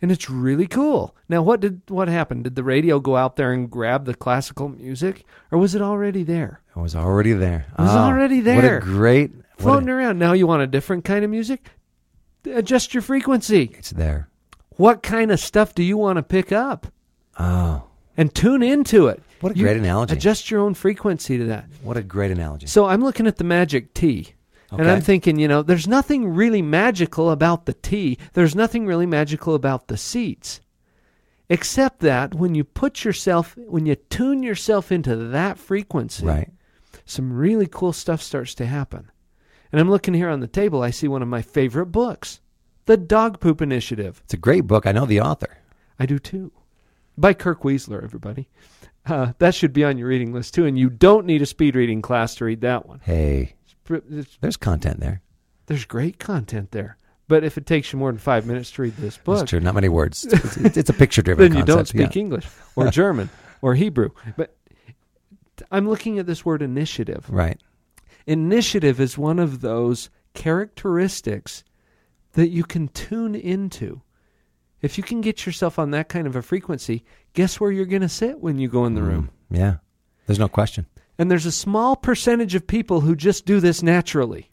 [0.01, 1.15] and it's really cool.
[1.27, 2.43] Now, what did what happened?
[2.43, 6.21] Did the radio go out there and grab the classical music, or was it already
[6.23, 7.65] there, It was already there.
[7.77, 8.77] It was Oh, already What there.
[8.77, 9.31] a great.
[9.57, 10.17] Floating a, around?
[10.19, 11.69] Now you want a different kind of music?
[12.45, 13.71] Adjust your frequency.
[13.77, 14.27] it's there.
[14.75, 16.87] What kind of stuff do you want to pick up?
[17.39, 17.83] Oh,
[18.17, 19.21] And tune into it.
[19.39, 20.15] What a You great analogy.
[20.15, 21.65] Adjust your own frequency to that.
[21.83, 22.67] what a great analogy.
[22.67, 24.33] So I'm looking at the magic T.
[24.71, 28.17] And I'm thinking, you know, there's nothing really magical about the T.
[28.33, 30.61] There's nothing really magical about the seats.
[31.47, 36.49] Except that when you put yourself, when you tune yourself into that frequency, right.
[37.05, 39.11] Some really cool stuff starts to happen.
[39.71, 42.39] And I'm looking here on the table, I see one of my favorite books,
[42.85, 44.21] The Dog Poop Initiative.
[44.25, 44.85] It's a great book.
[44.85, 45.57] I know the author.
[45.99, 46.51] I do too.
[47.17, 48.49] By Kirk Weisler, everybody.
[49.05, 50.65] Uh, that should be on your reading list too.
[50.65, 53.01] And you don't need a speed reading class to read that one.
[53.03, 55.21] Hey, It's pr- it's there's content there.
[55.65, 56.97] there's great content there.
[57.27, 59.59] But if it takes you more than five minutes to read this book, That's true.
[59.59, 60.25] Not many words.
[60.31, 62.05] It's, it's, a picture-driven then you don't concept, yeah.
[62.05, 63.29] speak English or German
[63.61, 64.09] or Hebrew.
[64.37, 64.55] But
[65.71, 67.25] I'm looking at this word initiative.
[67.29, 67.59] Right.
[68.25, 71.63] Initiative is one of those characteristics
[72.33, 74.01] that you can tune into.
[74.81, 78.01] If you can get yourself on that kind of a frequency, guess where you're going
[78.01, 79.29] to sit when you go in the room?
[79.51, 79.75] Mm, yeah.
[80.27, 80.85] There's no question.
[81.17, 84.51] And there's a small percentage of people who just do this naturally.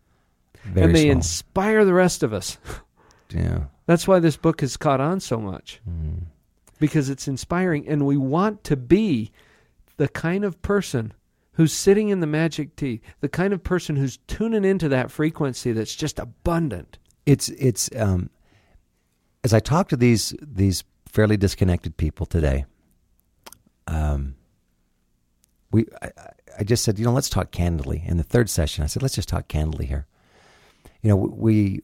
[0.65, 1.13] Very and they small.
[1.13, 2.59] inspire the rest of us.
[3.31, 3.65] yeah.
[3.87, 5.81] That's why this book has caught on so much.
[5.89, 6.25] Mm.
[6.79, 9.33] Because it's inspiring and we want to be
[10.01, 11.13] the kind of person
[11.53, 15.73] who's sitting in the magic T, the kind of person who's tuning into that frequency
[15.73, 16.97] that's just abundant.
[17.27, 18.31] It's it's um,
[19.45, 22.65] as I talk to these these fairly disconnected people today.
[23.87, 24.37] Um,
[25.71, 28.83] we I, I- I just said you know let's talk candidly in the third session.
[28.83, 30.07] I said let's just talk candidly here.
[31.03, 31.81] You know we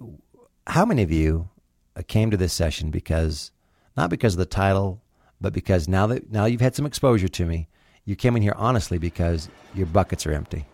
[0.66, 1.50] how many of you
[1.94, 3.52] uh, came to this session because
[3.94, 5.02] not because of the title,
[5.40, 7.68] but because now that now you've had some exposure to me,
[8.06, 10.64] you came in here honestly because your buckets are empty.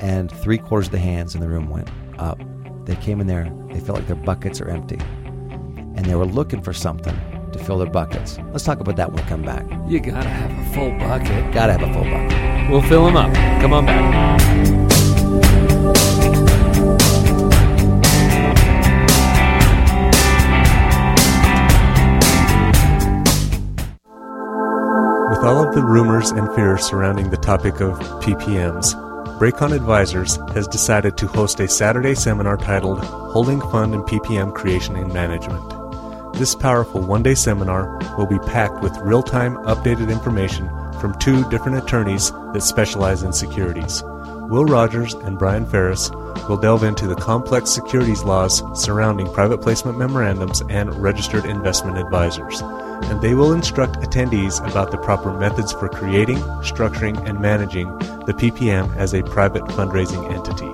[0.00, 2.40] and three quarters of the hands in the room went up.
[2.84, 6.62] They came in there, they felt like their buckets are empty, and they were looking
[6.62, 7.16] for something
[7.52, 8.38] to fill their buckets.
[8.50, 9.66] Let's talk about that when we come back.
[9.88, 11.52] You gotta have a full bucket.
[11.52, 12.70] Gotta have a full bucket.
[12.70, 13.34] We'll fill them up.
[13.60, 14.77] Come on back.
[25.38, 28.92] With all of the rumors and fears surrounding the topic of PPMs,
[29.38, 34.96] Braycon Advisors has decided to host a Saturday seminar titled Holding Fund and PPM Creation
[34.96, 35.62] and Management.
[36.34, 40.68] This powerful one day seminar will be packed with real time updated information
[41.00, 44.02] from two different attorneys that specialize in securities.
[44.50, 46.10] Will Rogers and Brian Ferris
[46.48, 52.60] will delve into the complex securities laws surrounding private placement memorandums and registered investment advisors,
[52.60, 57.88] and they will instruct attendees about the proper methods for creating, structuring, and managing
[58.26, 60.72] the PPM as a private fundraising entity.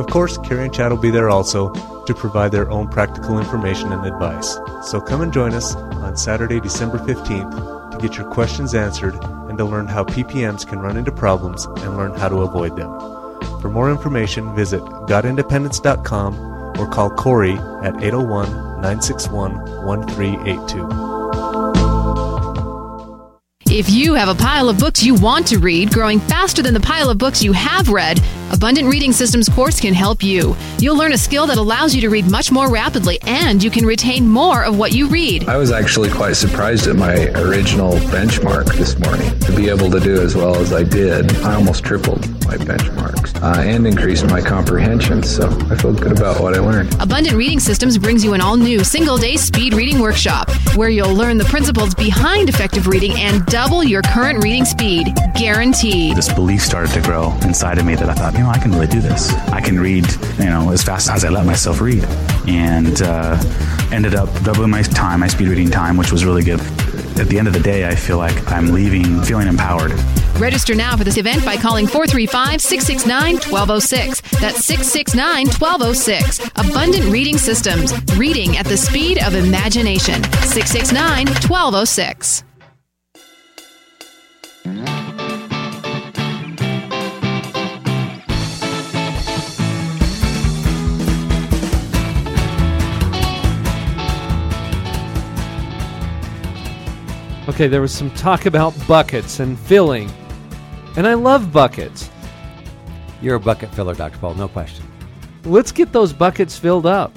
[0.00, 1.72] Of course, Carrie and Chad will be there also
[2.06, 4.58] to provide their own practical information and advice.
[4.84, 9.14] So come and join us on Saturday, December 15th to get your questions answered
[9.48, 13.21] and to learn how PPMs can run into problems and learn how to avoid them.
[13.60, 18.50] For more information, visit godindependence.com or call Corey at 801
[18.80, 21.12] 961 1382.
[23.74, 26.80] If you have a pile of books you want to read growing faster than the
[26.80, 28.20] pile of books you have read,
[28.52, 30.54] Abundant Reading Systems course can help you.
[30.78, 33.86] You'll learn a skill that allows you to read much more rapidly and you can
[33.86, 35.48] retain more of what you read.
[35.48, 39.38] I was actually quite surprised at my original benchmark this morning.
[39.38, 43.21] To be able to do as well as I did, I almost tripled my benchmarks.
[43.42, 45.22] Uh, and increased my comprehension.
[45.22, 46.94] So I feel good about what I learned.
[47.00, 51.14] Abundant Reading Systems brings you an all new single day speed reading workshop where you'll
[51.14, 55.08] learn the principles behind effective reading and double your current reading speed.
[55.34, 56.16] Guaranteed.
[56.16, 58.70] This belief started to grow inside of me that I thought, you know, I can
[58.70, 59.32] really do this.
[59.48, 60.06] I can read,
[60.38, 62.04] you know, as fast as I let myself read.
[62.46, 63.36] And uh,
[63.92, 66.60] ended up doubling my time, my speed reading time, which was really good.
[67.18, 69.92] At the end of the day, I feel like I'm leaving feeling empowered.
[70.42, 74.20] Register now for this event by calling 435 669 1206.
[74.40, 76.50] That's 669 1206.
[76.56, 77.92] Abundant Reading Systems.
[78.16, 80.20] Reading at the speed of imagination.
[80.42, 82.42] 669 1206.
[97.48, 100.10] Okay, there was some talk about buckets and filling.
[100.96, 102.10] And I love buckets.
[103.22, 104.18] You're a bucket filler, Dr.
[104.18, 104.84] Paul, no question.
[105.44, 107.16] Let's get those buckets filled up.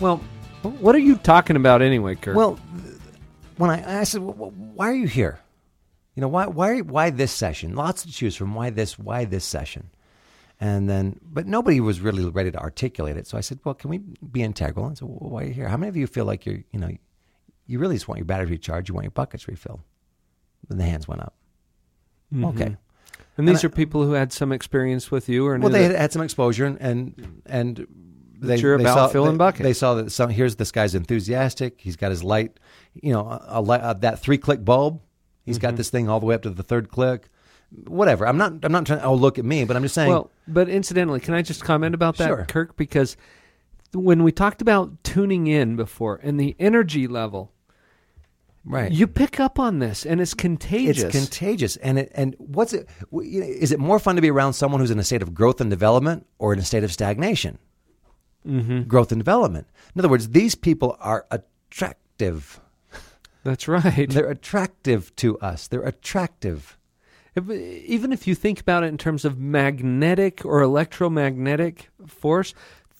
[0.00, 0.16] Well,
[0.62, 2.36] what are you talking about anyway, Kirk?
[2.36, 2.58] Well,
[3.56, 5.40] when I, I said, "Wh- wh- why are you here?
[6.14, 7.74] You know, why, why, why this session?
[7.74, 8.54] Lots to choose from.
[8.54, 9.90] Why this, why this session?
[10.60, 13.26] And then, but nobody was really ready to articulate it.
[13.26, 14.86] So I said, well, can we be integral?
[14.86, 15.68] And so, well, why are you here?
[15.68, 16.90] How many of you feel like you're, you know,
[17.66, 19.80] you really just want your battery recharged, you want your buckets refilled?
[20.68, 21.34] Then the hands went up.
[22.32, 22.44] Mm-hmm.
[22.44, 22.76] Okay.
[23.36, 25.92] And these and are people who had some experience with you, or Well, they that-
[25.92, 27.86] had, had some exposure, and and, and
[28.40, 29.62] they, you're they about saw, filling they, buckets.
[29.62, 31.80] They saw that some here's this guy's enthusiastic.
[31.80, 32.58] He's got his light,
[32.94, 35.00] you know, a, a light, uh, that three click bulb.
[35.44, 35.62] He's Mm-hmm.
[35.62, 37.28] got this thing all the way up to the third click.
[37.86, 38.26] Whatever.
[38.26, 38.52] I'm not.
[38.64, 38.98] I'm not trying.
[39.00, 39.64] To oh, look at me.
[39.64, 40.10] But I'm just saying.
[40.10, 42.44] Well, but incidentally, can I just comment about that, Sure.
[42.48, 42.76] Kirk?
[42.76, 43.16] Because
[43.94, 47.51] when we talked about tuning in before and the energy level,
[48.64, 48.90] right.
[48.92, 51.04] you pick up on this, and it's contagious.
[51.04, 52.88] It's contagious, and it and what's it?
[53.12, 55.34] You know, is it more fun to be around someone who's in a state of
[55.34, 57.58] growth and development, or in a state of stagnation?
[58.46, 58.82] Mm-hmm.
[58.82, 59.68] Growth and development.
[59.94, 62.60] In other words, these people are attractive.
[63.44, 64.08] That's right.
[64.08, 65.66] They're attractive to us.
[65.68, 66.78] They're attractive.
[67.36, 72.54] Even if you think about it in terms of magnetic or electromagnetic force,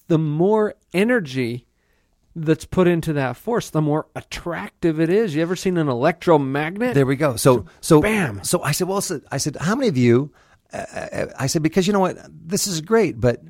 [0.09, 1.66] the more energy
[2.35, 5.35] that's put into that force, the more attractive it is.
[5.35, 6.95] You ever seen an electromagnet?
[6.95, 7.37] There we go.
[7.37, 8.42] So so Bam.
[8.45, 10.33] So I said, well, so- I said, how many of you?
[10.73, 13.42] Uh, uh, I said because you know what, this is great, but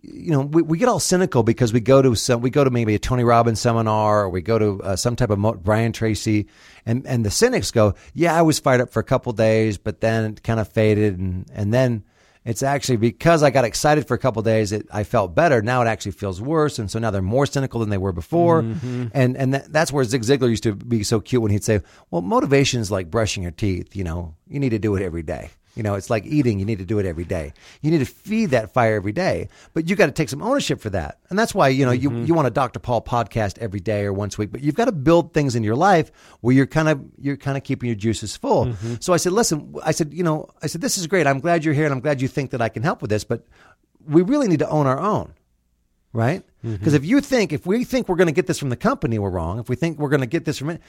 [0.00, 2.70] you know we, we get all cynical because we go to some we go to
[2.70, 5.92] maybe a Tony Robbins seminar or we go to uh, some type of mo- Brian
[5.92, 6.46] Tracy,
[6.86, 10.00] and and the cynics go, yeah, I was fired up for a couple days, but
[10.00, 12.04] then it kind of faded, and and then.
[12.48, 15.60] It's actually because I got excited for a couple days, it, I felt better.
[15.60, 18.62] Now it actually feels worse, and so now they're more cynical than they were before.
[18.62, 19.08] Mm-hmm.
[19.12, 21.82] And and that, that's where Zig Ziglar used to be so cute when he'd say,
[22.10, 23.94] "Well, motivation is like brushing your teeth.
[23.94, 25.50] You know, you need to do it every day.
[25.78, 26.58] You know, it's like eating.
[26.58, 27.52] You need to do it every day.
[27.80, 30.80] You need to feed that fire every day, but you got to take some ownership
[30.80, 31.20] for that.
[31.30, 32.24] And that's why you know you mm-hmm.
[32.26, 32.80] you want a Dr.
[32.80, 35.62] Paul podcast every day or once a week, but you've got to build things in
[35.62, 36.10] your life
[36.40, 38.66] where you're kind of you're kind of keeping your juices full.
[38.66, 38.94] Mm-hmm.
[39.00, 41.26] So I said, listen, I said, you know, I said this is great.
[41.26, 43.24] I'm glad you're here, and I'm glad you think that I can help with this,
[43.24, 43.46] but
[44.04, 45.32] we really need to own our own
[46.14, 46.42] right?
[46.64, 46.76] Mm-hmm.
[46.76, 49.18] Because if you think, if we think we're going to get this from the company,
[49.18, 49.58] we're wrong.
[49.58, 50.80] If we think we're going to get this from it,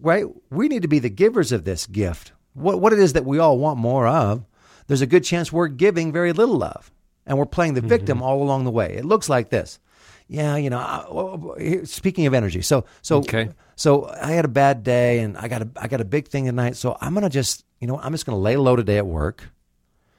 [0.00, 0.24] right?
[0.50, 2.32] We need to be the givers of this gift.
[2.54, 4.44] What, what it is that we all want more of,
[4.86, 6.90] there's a good chance we're giving very little of.
[7.24, 8.24] And we're playing the victim mm-hmm.
[8.24, 8.94] all along the way.
[8.96, 9.78] It looks like this.
[10.26, 12.62] Yeah, you know, I- speaking of energy.
[12.62, 13.50] So, so, Okay.
[13.76, 16.46] so I had a bad day and I got a, I got a big thing
[16.46, 16.76] tonight.
[16.76, 19.06] So I'm going to just, you know, I'm just going to lay low today at
[19.06, 19.50] work.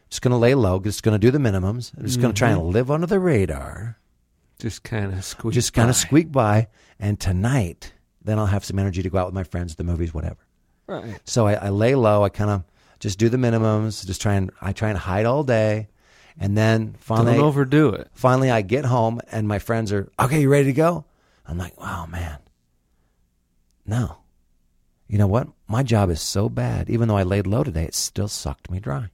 [0.09, 0.79] Just going to lay low.
[0.79, 1.91] Just going to do the minimums.
[1.97, 2.69] I'm just going to try and mm-hmm.
[2.69, 3.97] live under the radar
[4.63, 5.55] just kind of squeeze.
[5.55, 6.67] just kind of squeak by.
[6.99, 7.93] And tonight,
[8.23, 10.37] then I'll have some energy to go out with my friends, the movies, whatever.
[10.87, 11.19] Right.
[11.25, 12.23] So I, I lay low.
[12.23, 12.63] I kind of
[12.99, 14.05] just do the minimums.
[14.05, 15.87] Just try and I try and hide all day,
[16.39, 18.09] and then finally, Don't overdo it.
[18.13, 20.41] finally I get home and my friends are okay.
[20.41, 21.05] You ready to go?
[21.47, 22.37] I'm like, wow, man.
[23.85, 24.17] No,
[25.07, 25.47] you know what?
[25.67, 26.89] My job is so bad.
[26.89, 29.09] Even though I laid low today, it still sucked me dry.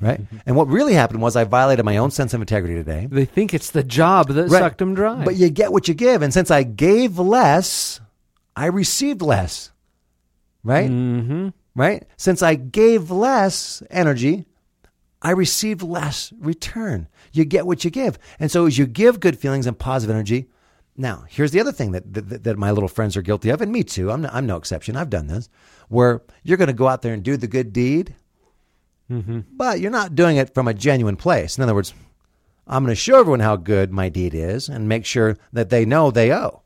[0.00, 0.20] Right.
[0.20, 0.36] Mm-hmm.
[0.44, 3.06] and what really happened was I violated my own sense of integrity today.
[3.10, 4.58] They think it's the job that Right.
[4.58, 5.24] sucked them dry.
[5.24, 6.20] But you get what you give.
[6.20, 8.00] And since I gave less,
[8.54, 9.70] I received less.
[10.64, 10.90] Right?
[10.90, 11.48] mm-hmm.
[11.76, 12.06] Right?
[12.16, 14.46] Since I gave less energy,
[15.22, 17.08] I received less return.
[17.32, 18.18] You get what you give.
[18.38, 20.48] And so as you give good feelings and positive energy,
[20.96, 23.72] now here's the other thing that, that, that my little friends are guilty of, and
[23.72, 24.10] me too.
[24.10, 24.96] I'm no, I'm no exception.
[24.96, 25.48] I've done this,
[25.88, 28.14] where you're going to go out there and do the good deed,
[29.56, 31.56] but you're not doing it from a genuine place.
[31.58, 31.92] In other words,
[32.66, 35.84] I'm going to show everyone how good my deed is and make sure that they
[35.84, 36.62] know they owe.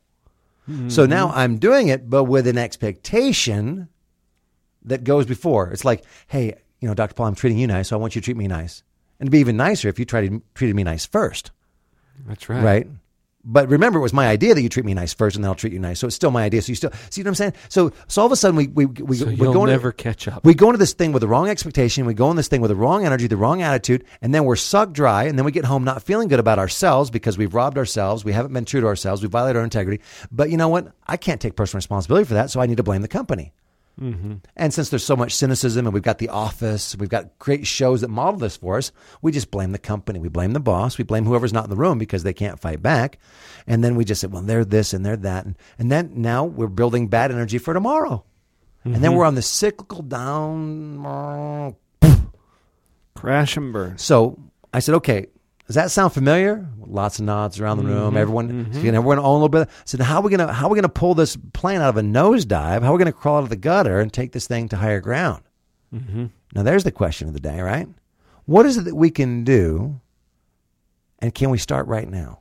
[0.88, 1.38] So now mm-hmm.
[1.38, 3.88] I'm doing it, but with an expectation
[4.88, 5.70] that goes before.
[5.70, 7.14] It's like, hey, you know, Dr.
[7.14, 8.82] Paul, I'm treating you nice, so I want you to treat me nice.
[9.18, 11.50] And it'd be even nicer if you tried treated me nice first,
[12.26, 12.62] That's right.
[12.62, 12.86] right?
[13.50, 15.54] But remember, it was my idea that you treat me nice first, and then I'll
[15.54, 15.98] treat you nice.
[16.00, 16.60] So it's still my idea.
[16.60, 17.54] So you still see what I'm saying?
[17.70, 20.28] So so all of a sudden we we we So we go into- never catch
[20.28, 20.44] up.
[20.44, 22.04] we go into this thing with the wrong expectation.
[22.04, 24.56] We go in this thing with the wrong energy, the wrong attitude, and then we're
[24.56, 25.24] sucked dry.
[25.24, 28.22] And then we get home not feeling good about ourselves because we've robbed ourselves.
[28.22, 29.22] We haven't been true to ourselves.
[29.22, 30.02] We violated our integrity.
[30.30, 30.92] But you know what?
[31.06, 32.50] I can't take personal responsibility for that.
[32.50, 33.52] So I need to blame the company.
[34.00, 34.34] Mm-hmm.
[34.56, 38.00] And since there's so much cynicism and we've got The Office, we've got great shows
[38.02, 38.92] that model this for us,
[39.22, 40.18] we just blame the company.
[40.18, 40.98] We blame the boss.
[40.98, 43.18] We blame whoever's not in the room because they can't fight back.
[43.66, 45.46] And then we just say, well, they're this and they're that.
[45.46, 48.24] And, and then now we're building bad energy for tomorrow.
[48.84, 49.18] And then mm-hmm.
[49.18, 51.74] we're on the cyclical down.
[53.14, 53.98] Crash and burn.
[53.98, 54.38] So
[54.72, 55.26] I said, okay,
[55.68, 56.66] does that sound familiar?
[56.80, 58.08] Lots of nods around the room.
[58.08, 58.16] Mm-hmm.
[58.16, 58.86] Everyone, mm-hmm.
[58.86, 59.68] you know, everyone own a little bit.
[59.84, 62.00] Said, how are we gonna how are we gonna pull this plane out of a
[62.00, 62.82] nosedive?
[62.82, 65.00] How are we gonna crawl out of the gutter and take this thing to higher
[65.00, 65.42] ground?
[65.94, 66.26] Mm-hmm.
[66.54, 67.86] Now there's the question of the day, right?
[68.46, 70.00] What is it that we can do,
[71.18, 72.40] and can we start right now?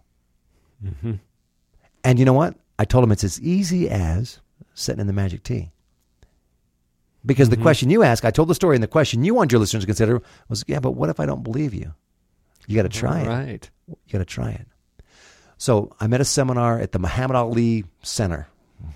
[2.05, 2.55] And you know what?
[2.79, 4.39] I told him it's as easy as
[4.73, 5.71] sitting in the magic T.
[7.25, 9.59] Because the question you ask, I told the story, and the question you want your
[9.59, 11.93] listeners to consider was, yeah, but what if I don't believe you?
[12.67, 13.27] You got to try it.
[13.27, 13.69] Right.
[13.87, 14.67] You got to try it.
[15.57, 18.47] So I'm at a seminar at the Muhammad Ali Center,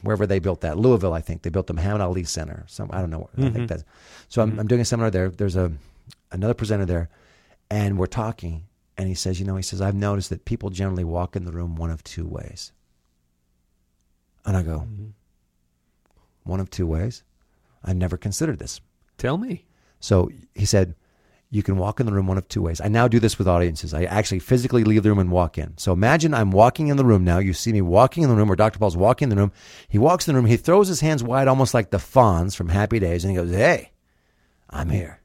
[0.04, 2.66] wherever they built that, Louisville, I think they built the Muhammad Ali Center.
[2.68, 3.30] Some I don't know.
[3.36, 3.66] I think mm-hmm.
[3.66, 3.84] that's.
[4.30, 5.30] So I'm, I'm doing a seminar there.
[5.30, 5.72] There's a
[6.32, 7.10] another presenter there,
[7.70, 8.66] and we're talking,
[8.98, 11.52] and he says, you know, he says I've noticed that people generally walk in the
[11.52, 12.72] room one of two ways.
[14.46, 15.08] And I go, mm-hmm.
[16.44, 17.24] one of two ways.
[17.84, 18.82] I've never considered this.
[19.18, 19.66] Tell me.
[20.00, 20.96] So he said,
[21.54, 22.80] you can walk in the room one of two ways.
[22.80, 23.94] I now do this with audiences.
[23.94, 25.78] I actually physically leave the room and walk in.
[25.78, 27.40] So imagine I'm walking in the room now.
[27.40, 28.80] You see me walking in the room, or Dr.
[28.80, 29.52] Paul's walking in the room.
[29.90, 30.48] He walks in the room.
[30.48, 33.52] He throws his hands wide, almost like the Fonz from Happy Days, and he goes,
[33.52, 33.92] Hey,
[34.70, 35.20] I'm here.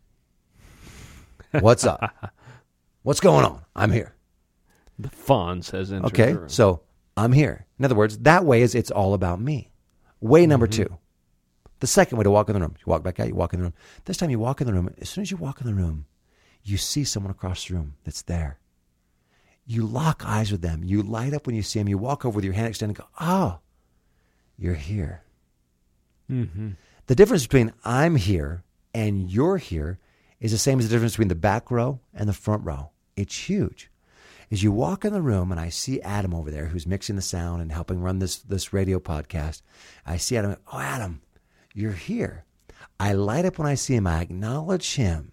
[1.52, 2.32] What's up?
[3.04, 3.62] What's going on?
[3.76, 4.16] I'm here.
[4.98, 6.48] The Fonz has entered Okay, the room.
[6.48, 6.82] so
[7.16, 7.66] I'm here.
[7.78, 9.70] In other words, that way is it's all about me.
[10.20, 10.82] Way number mm-hmm.
[10.82, 10.98] two.
[11.78, 12.74] The second way to walk in the room.
[12.78, 13.74] You walk back out, you walk in the room.
[14.06, 14.92] This time you walk in the room.
[15.00, 16.06] As soon as you walk in the room,
[16.68, 18.58] you see someone across the room that's there.
[19.66, 20.82] You lock eyes with them.
[20.84, 21.88] You light up when you see them.
[21.88, 23.58] You walk over with your hand extended and go, Oh,
[24.58, 25.22] you're here.
[26.30, 26.70] Mm-hmm.
[27.06, 28.64] The difference between I'm here
[28.94, 29.98] and you're here
[30.40, 32.90] is the same as the difference between the back row and the front row.
[33.16, 33.90] It's huge.
[34.50, 37.22] As you walk in the room and I see Adam over there who's mixing the
[37.22, 39.62] sound and helping run this this radio podcast,
[40.04, 40.56] I see Adam.
[40.72, 41.22] Oh, Adam,
[41.74, 42.44] you're here.
[43.00, 44.06] I light up when I see him.
[44.06, 45.32] I acknowledge him.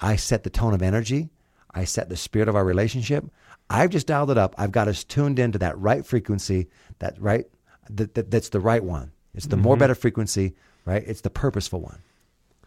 [0.00, 1.30] I set the tone of energy.
[1.72, 3.24] I set the spirit of our relationship.
[3.68, 4.54] I've just dialed it up.
[4.58, 6.68] I've got us tuned into that right frequency.
[6.98, 7.46] That right.
[7.88, 9.12] That, that that's the right one.
[9.34, 9.80] It's the more mm-hmm.
[9.80, 10.54] better frequency.
[10.84, 11.04] Right.
[11.06, 12.00] It's the purposeful one.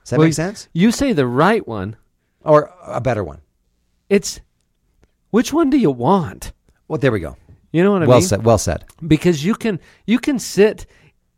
[0.02, 0.70] Does that Well, make sense?
[0.74, 1.98] You say the right one.
[2.44, 3.42] Or a better one.
[4.10, 4.40] It's
[5.32, 6.54] which one do you want?
[6.88, 7.38] Well, there we go.
[7.72, 8.22] You know what I well mean?
[8.22, 8.46] Well said.
[8.46, 8.86] Well said.
[9.06, 10.86] because you can you can sit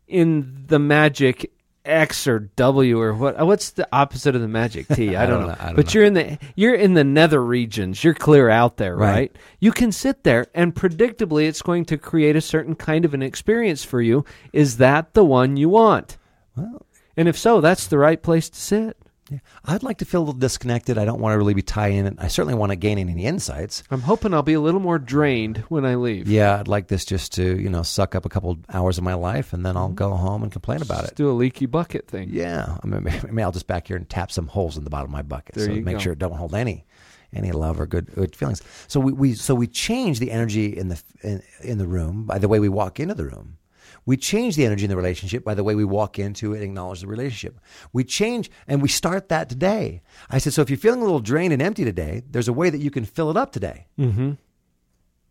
[0.06, 1.52] in the magic
[1.86, 5.14] X or W or what uh, what's the opposite of the magic T?
[5.16, 5.54] I don't, don't know.
[5.54, 5.56] know.
[5.60, 5.92] I don't but know.
[5.98, 8.02] you're in the you're in the nether regions.
[8.02, 9.12] You're clear out there, right?
[9.14, 9.36] Right.
[9.60, 13.22] You can sit there and predictably it's going to create a certain kind of an
[13.22, 14.24] experience for you.
[14.52, 16.18] Is that the one you want?
[16.56, 16.84] Well,
[17.16, 18.96] And if so, that's the right place to sit.
[19.30, 19.38] Yeah.
[19.64, 20.98] I'd like to feel a little disconnected.
[20.98, 22.18] I don't want to really be tied in.
[22.18, 23.82] I certainly want to gain any insights.
[23.90, 26.28] I'm hoping I'll be a little more drained when I leave.
[26.28, 29.14] Yeah, I'd like this just to, you know, suck up a couple hours of my
[29.14, 29.94] life and then I'll mm-hmm.
[29.94, 31.16] go home and complain about Just it.
[31.16, 32.28] do a leaky bucket thing.
[32.30, 35.06] Yeah, I mean, maybe I'll just back here and tap some holes in the bottom
[35.06, 35.98] of my bucket, There so make go.
[35.98, 36.84] sure it don't hold any
[37.32, 38.62] any love or good good feelings.
[38.88, 42.38] So we, we so we change the energy in the in, in the room by
[42.38, 43.58] the way we walk into the room.
[44.06, 46.64] We change the energy in the relationship by the way we walk into it and
[46.64, 47.60] acknowledge the relationship.
[47.92, 50.02] We change and we start that today.
[50.30, 52.70] I said, so if you're feeling a little drained and empty today, there's a way
[52.70, 53.88] that you can fill it up today.
[53.98, 54.32] Mm-hmm.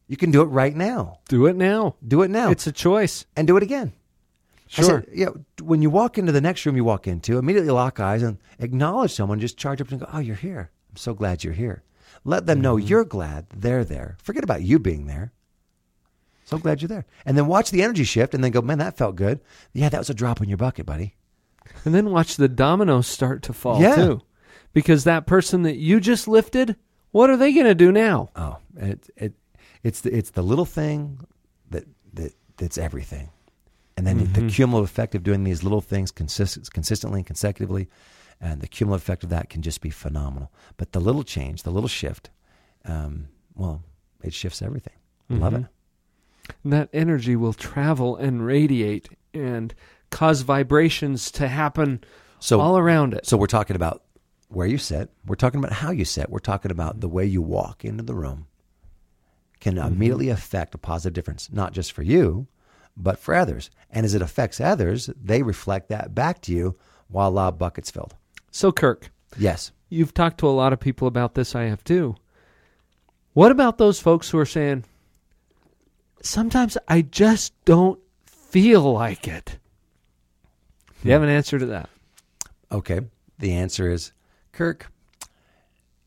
[0.07, 1.19] You can do it right now.
[1.29, 1.95] Do it now.
[2.05, 2.51] Do it now.
[2.51, 3.25] It's a choice.
[3.35, 3.93] and do it again.
[4.67, 5.05] Sure.
[5.07, 8.23] said, know, when you walk into the next room you walk into, immediately lock eyes
[8.23, 9.39] and acknowledge someone.
[9.39, 10.71] Just charge up and go, "Oh, you're here.
[10.89, 11.83] I'm so glad you're here."
[12.23, 14.17] Let them know you're glad they're there.
[14.23, 15.31] Forget about you being there.
[16.45, 18.95] So glad you're there, and then watch the energy shift, and then go, "Man, that
[18.97, 19.39] felt good."
[19.73, 21.15] Yeah, that was a drop in your bucket, buddy.
[21.83, 23.95] And then watch the dominoes start to fall Yeah.
[23.95, 24.21] too.
[24.71, 26.75] Because that person that you just lifted,
[27.11, 28.29] what are they going to do now?
[28.35, 29.33] Oh, it it
[29.83, 31.19] it's the, it's the little thing
[31.71, 33.29] that that that's everything,
[33.97, 37.89] and then the cumulative effect of doing these little things consist, consistently and consecutively,
[38.39, 40.51] and the cumulative effect of that can just be phenomenal.
[40.77, 42.29] But the little change, the little shift,
[42.85, 43.81] um, well,
[44.21, 44.93] it shifts everything.
[45.29, 45.65] Love it.
[46.63, 49.73] And that energy will travel and radiate and
[50.09, 52.03] cause vibrations to happen
[52.39, 53.25] So all around it.
[53.25, 54.03] So we're talking about
[54.49, 55.09] where you sit.
[55.25, 56.29] We're talking about how you sit.
[56.29, 58.47] We're talking about the way you walk into the room
[59.59, 59.87] can mm-hmm.
[59.87, 62.47] immediately affect a positive difference, not just for you,
[62.95, 63.69] but for others.
[63.89, 66.77] And as it affects others, they reflect that back to you
[67.07, 68.15] while loud buckets filled.
[68.51, 69.71] So, Kirk, Yes.
[69.89, 71.55] you've talked to a lot of people about this.
[71.55, 72.15] I have too.
[73.33, 74.85] What about those folks who are saying,
[76.25, 79.57] sometimes I just don't feel like it?
[81.01, 81.89] Do you have an answer to that?
[82.71, 83.01] Okay.
[83.39, 84.11] The answer is,
[84.51, 84.87] Kirk,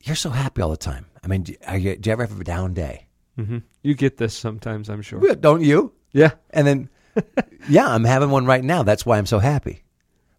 [0.03, 1.07] you're so happy all the time.
[1.23, 3.07] I mean, do, are you, do you ever have a down day?
[3.39, 3.59] Mm-hmm.
[3.83, 5.19] You get this sometimes, I'm sure.
[5.21, 5.93] Well, Don't you?
[6.13, 6.33] Yeah.
[6.51, 6.89] And then,
[7.69, 8.83] yeah, I'm having one right now.
[8.83, 9.85] That's why I'm so happy,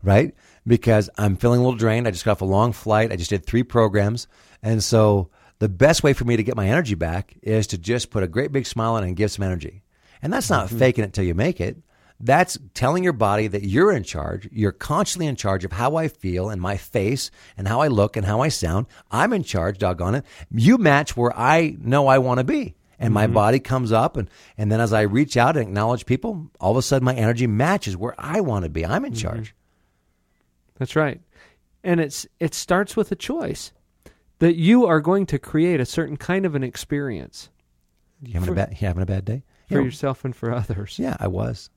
[0.04, 0.34] right?
[0.68, 2.08] Because I'm feeling a little drained.
[2.08, 3.12] I just got off a long flight.
[3.12, 4.28] I just did three programs.
[4.62, 8.10] And so the best way for me to get my energy back is to just
[8.10, 9.84] put a great big smile on and give some energy.
[10.22, 10.80] And that's not mm-hmm.
[10.80, 11.78] faking it till you make it.
[12.22, 14.50] That's telling your body that you're in charge.
[14.52, 18.18] You're consciously in charge of how I feel and my face and how I look
[18.18, 18.88] and how I sound.
[19.10, 20.26] I'm in charge, doggone it.
[20.52, 22.76] You match where I know I want to be.
[23.02, 23.34] And my mm-hmm.
[23.34, 26.78] body comes up and, and then as I reach out and acknowledge people, all of
[26.78, 28.86] a sudden my energy matches where I want to be.
[28.86, 29.22] I'm in mm-hmm.
[29.22, 29.56] charge.
[30.78, 31.22] That's right.
[31.82, 33.72] And it's it starts with a choice
[34.40, 37.50] that you are going to create a certain kind of an experience
[38.22, 39.44] You having For- a bad you having a bad day?
[39.68, 39.86] for Yeah.
[39.86, 40.98] yourself and for others.
[41.00, 41.70] Yeah, I was.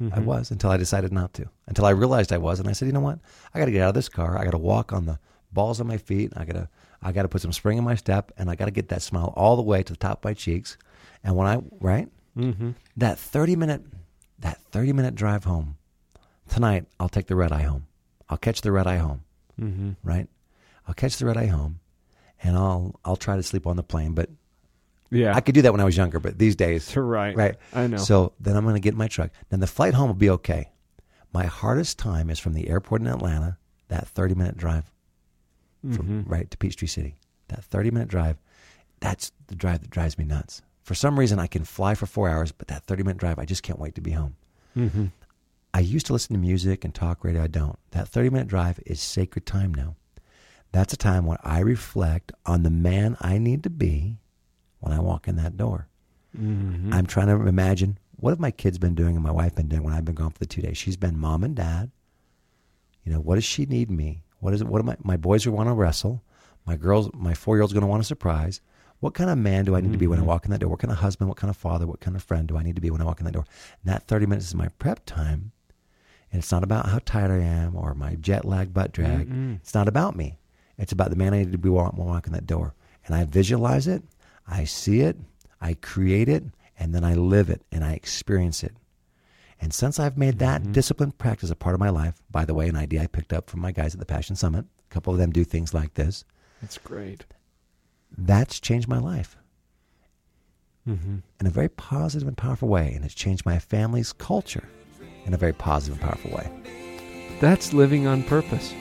[0.00, 0.24] I Mhm.
[0.24, 1.46] was until I decided not to.
[1.66, 3.18] Until I realized I was, and I said, you know what?
[3.52, 4.38] I got to get out of this car.
[4.38, 5.18] I got to walk on the
[5.52, 6.32] balls of my feet.
[6.36, 6.68] I got to,
[7.02, 9.02] I got to put some spring in my step, and I got to get that
[9.02, 10.76] smile all the way to the top of my cheeks.
[11.24, 12.70] And when I right, Mm-hmm.
[12.96, 13.82] that thirty minute,
[14.38, 15.76] that thirty minute drive home
[16.48, 17.86] tonight, I'll take the red eye home.
[18.28, 19.22] I'll catch the red eye home.
[19.60, 19.90] Mm-hmm.
[20.04, 20.28] Right,
[20.86, 21.80] I'll catch the red eye home,
[22.42, 24.12] and I'll I'll try to sleep on the plane.
[24.12, 24.30] But
[25.10, 25.34] Yeah.
[25.34, 27.34] I could do that when I was younger, but these days, right.
[27.36, 27.56] Right.
[27.74, 27.96] I know.
[27.98, 29.30] So then I'm going to get in my truck.
[29.50, 30.70] Then the flight home will be okay.
[31.32, 33.58] My hardest time is from the airport in Atlanta,
[33.88, 34.90] that 30 minute drive
[35.82, 36.30] from Mhm.
[36.30, 37.16] right to Peachtree City.
[37.48, 38.36] That 30 minute drive,
[39.00, 40.62] that's the drive that drives me nuts.
[40.82, 43.44] For some reason, I can fly for four hours, but that 30 minute drive, I
[43.44, 44.36] just can't wait to be home.
[44.76, 45.06] Mm-hmm.
[45.74, 47.42] I used to listen to music and talk radio.
[47.42, 47.78] I don't.
[47.90, 49.96] That 30 minute drive is sacred time now.
[50.72, 54.18] That's a time when I reflect on the man I need to be
[54.80, 55.88] when I walk in that door.
[56.38, 56.92] Mm-hmm.
[56.92, 59.82] I'm trying to imagine what have my kids been doing and my wife been doing
[59.82, 60.76] when I've been gone for the two days.
[60.76, 61.90] She's been mom and dad.
[63.04, 64.22] You know, what does she need me?
[64.40, 64.66] What is it?
[64.66, 64.96] What am I?
[65.02, 66.22] My boys are want to wrestle.
[66.66, 68.60] My girls, my four year old's going to want a surprise.
[69.00, 70.70] What kind of man do I need to be when I walk in that door?
[70.70, 71.28] What kind of husband?
[71.28, 71.86] What kind of father?
[71.86, 73.44] What kind of friend do I need to be when I walk in that door?
[73.84, 75.52] And that 30 minutes is my prep time.
[76.32, 79.30] And it's not about how tired I am or my jet lag butt drag.
[79.30, 79.56] Mm-mm.
[79.56, 80.37] It's not about me.
[80.78, 82.74] It's about the man I need to be when I walk in that door.
[83.06, 84.02] And I visualize it,
[84.46, 85.16] I see it,
[85.60, 86.44] I create it,
[86.78, 88.72] and then I live it and I experience it.
[89.60, 92.68] And since I've made that disciplined practice a part of my life, by the way,
[92.68, 95.18] an idea I picked up from my guys at the Passion Summit, a couple of
[95.18, 96.24] them do things like this,
[96.62, 97.24] That's great.
[98.16, 99.36] that's changed my life
[100.88, 101.16] Mm-hmm.
[101.40, 102.92] in a very positive and powerful way.
[102.94, 104.66] And it's changed my family's culture
[105.26, 106.50] in a very positive and powerful way.
[107.40, 108.72] That's living on purpose.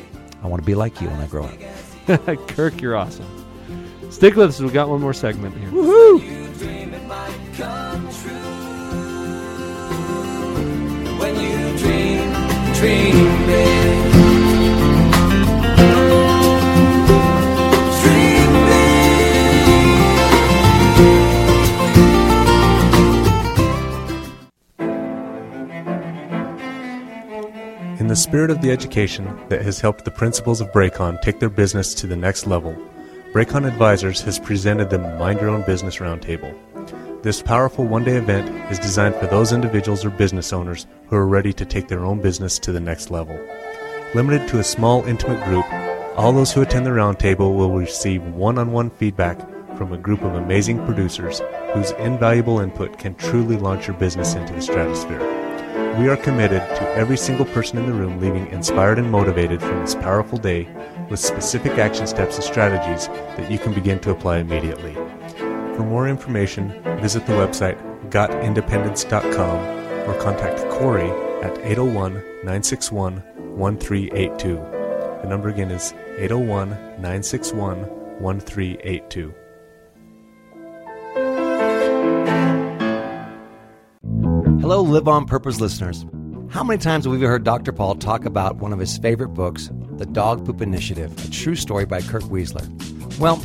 [0.43, 2.47] I want to be like you when I grow up.
[2.47, 3.25] Kirk, you're awesome.
[4.09, 4.59] Stick with us.
[4.59, 5.69] We've got one more segment here.
[11.19, 11.35] When
[28.17, 32.07] spirit of the education that has helped the principals of Bracon take their business to
[32.07, 32.75] the next level,
[33.31, 36.53] Bracon Advisors has presented the Mind Your Own Business Roundtable.
[37.21, 41.27] This powerful one day event is designed for those individuals or business owners who are
[41.27, 43.39] ready to take their own business to the next level.
[44.15, 45.65] Limited to a small, intimate group,
[46.17, 49.39] all those who attend the roundtable will receive one on one feedback
[49.77, 51.41] from a group of amazing producers
[51.73, 55.46] whose invaluable input can truly launch your business into the stratosphere.
[55.97, 59.79] We are committed to every single person in the room leaving inspired and motivated from
[59.79, 60.69] this powerful day
[61.09, 64.93] with specific action steps and strategies that you can begin to apply immediately.
[64.93, 66.69] For more information,
[67.01, 67.81] visit the website
[68.11, 71.09] gotindependence.com or contact Corey
[71.41, 73.15] at 801 961
[73.57, 74.55] 1382.
[75.23, 77.77] The number again is 801 961
[78.19, 79.33] 1382.
[84.69, 86.05] Hello, Live on Purpose listeners.
[86.49, 87.71] How many times have we heard Dr.
[87.71, 91.85] Paul talk about one of his favorite books, The Dog Poop Initiative, a true story
[91.85, 92.67] by Kirk Weisler?
[93.17, 93.37] Well,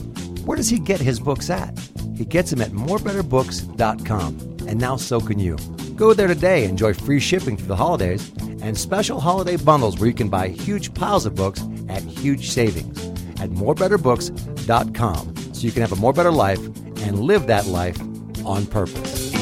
[0.44, 1.78] where does he get his books at?
[2.16, 4.66] He gets them at morebetterbooks.com.
[4.66, 5.54] And now so can you.
[5.94, 10.14] Go there today, enjoy free shipping through the holidays, and special holiday bundles where you
[10.14, 12.98] can buy huge piles of books at huge savings.
[13.40, 18.00] at morebetterbooks.com so you can have a more better life and live that life
[18.44, 19.32] on purpose.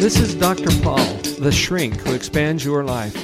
[0.00, 0.70] This is Dr.
[0.82, 1.04] Paul,
[1.40, 3.14] the shrink who expands your life.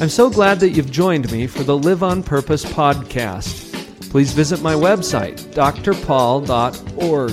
[0.00, 3.72] I'm so glad that you've joined me for the Live on Purpose podcast.
[4.08, 7.32] Please visit my website, drpaul.org.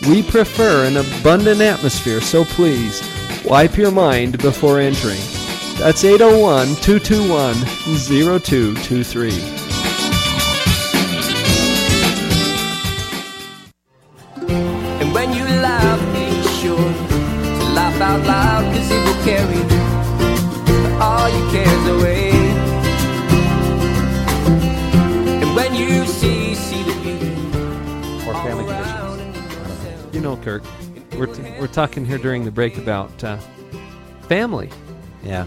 [0.08, 3.04] We prefer an abundant atmosphere, so please
[3.44, 5.20] wipe your mind before entering.
[5.84, 7.54] That's 801 221
[8.40, 9.32] 0223.
[14.98, 16.24] And when you laugh, be
[16.54, 19.60] sure to laugh out loud, cause it will carry
[21.02, 22.30] all your cares away.
[25.42, 27.28] And when you see, see the beauty
[28.26, 30.14] Or family around conditions.
[30.14, 30.62] You know, Kirk,
[31.18, 33.36] we're, t- we're talking here during the break about uh,
[34.28, 34.70] family.
[35.22, 35.44] Yeah.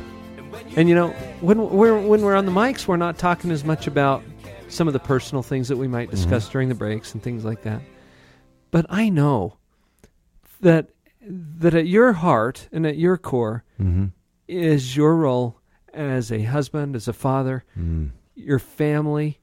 [0.78, 1.10] And you know,
[1.42, 4.24] when we're when we're on the mics, we're not talking as much about
[4.70, 7.64] some of the personal things that we might discuss during the breaks and things like
[7.64, 7.82] that.
[8.72, 9.58] But I know
[10.62, 10.90] that
[11.22, 14.06] that at your heart and at your core Mm-hmm.
[14.48, 15.60] is your role
[15.94, 18.12] as a husband, as a father, Mm.
[18.36, 19.40] your family.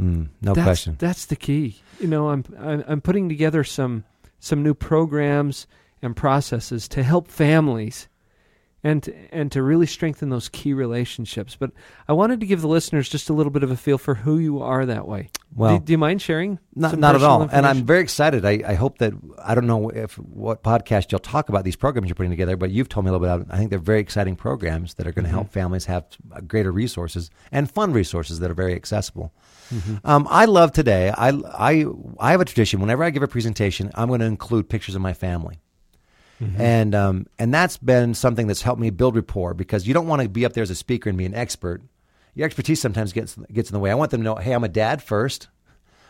[0.00, 0.28] Mm.
[0.40, 0.96] No that's, question.
[0.98, 1.80] That's the key.
[2.00, 4.04] You know, I'm, I'm I'm putting together some
[4.38, 5.66] some new programs
[6.00, 8.08] and processes to help families
[8.82, 11.56] and to, and to really strengthen those key relationships.
[11.56, 11.72] But
[12.08, 14.38] I wanted to give the listeners just a little bit of a feel for who
[14.38, 15.30] you are that way.
[15.54, 16.58] Well, do, do you mind sharing?
[16.74, 17.42] Not, not at all.
[17.50, 18.44] And I'm very excited.
[18.44, 19.12] I, I hope that
[19.42, 22.70] I don't know if what podcast you'll talk about these programs you're putting together, but
[22.70, 23.34] you've told me a little bit.
[23.34, 26.04] About, I think they're very exciting programs that are going to help families have
[26.46, 29.32] greater resources and fun resources that are very accessible.
[30.04, 31.10] Um, I love today.
[31.10, 31.84] I, I
[32.18, 32.80] I have a tradition.
[32.80, 35.60] Whenever I give a presentation, I'm going to include pictures of my family.
[36.58, 40.22] And um, and that's been something that's helped me build rapport because you don't want
[40.22, 41.82] to be up there as a speaker and be an expert.
[42.34, 43.90] Your expertise sometimes gets gets in the way.
[43.90, 45.48] I want them to know, hey, I'm a dad first.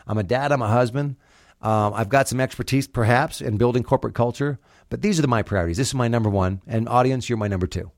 [0.06, 0.52] I'm a dad.
[0.52, 1.16] I'm a husband.
[1.62, 4.58] Um, I've got some expertise, perhaps, in building corporate culture,
[4.88, 5.76] but these are the, my priorities.
[5.76, 7.90] This is my number one, and audience, you're my number two,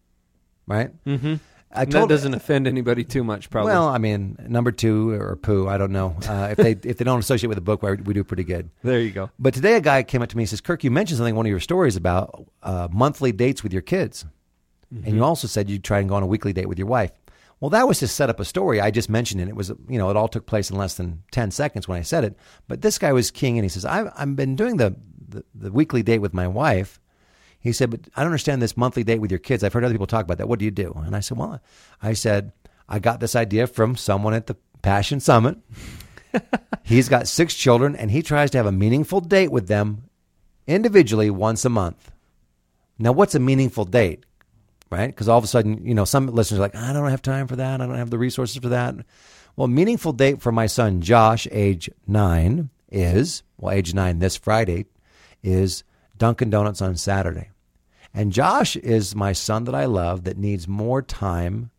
[0.66, 0.90] right?
[1.04, 1.34] Mm-hmm.
[1.74, 3.72] I that doesn't offend anybody too much, probably.
[3.72, 6.16] Well, I mean, number two or poo, I don't know.
[6.28, 8.70] Uh, if they if they don't associate with a book, we we do pretty good.
[8.82, 9.30] there you go.
[9.38, 11.36] But today, a guy came up to me and says, "Kirk, you mentioned something in
[11.36, 14.24] one of your stories about uh, monthly dates with your kids,
[14.90, 17.12] and you also said you'd try and go on a weekly date with your wife."
[17.60, 18.80] Well, that was to set up a story.
[18.80, 19.48] I just mentioned it.
[19.48, 22.02] It was, you know, it all took place in less than ten seconds when I
[22.02, 22.36] said it.
[22.66, 24.96] But this guy was king, and he says, "I've I've been doing the
[25.28, 26.98] the, the weekly date with my wife."
[27.62, 29.62] He said, "But I don't understand this monthly date with your kids.
[29.62, 30.48] I've heard other people talk about that.
[30.48, 31.60] What do you do?" And I said, "Well,
[32.02, 32.52] I said
[32.88, 35.58] I got this idea from someone at the Passion Summit."
[36.82, 40.04] He's got six children, and he tries to have a meaningful date with them
[40.66, 42.10] individually once a month.
[42.98, 44.24] Now, what's a meaningful date?
[44.90, 45.06] Right?
[45.06, 47.46] Because all of a sudden, you know, some listeners are like, I don't have time
[47.46, 47.80] for that.
[47.80, 48.94] I don't have the resources for that.
[49.56, 54.86] Well, meaningful date for my son Josh, age nine, is well, age nine this Friday,
[55.42, 55.84] is
[56.18, 57.50] Dunkin' Donuts on Saturday.
[58.14, 61.70] And Josh is my son that I love that needs more time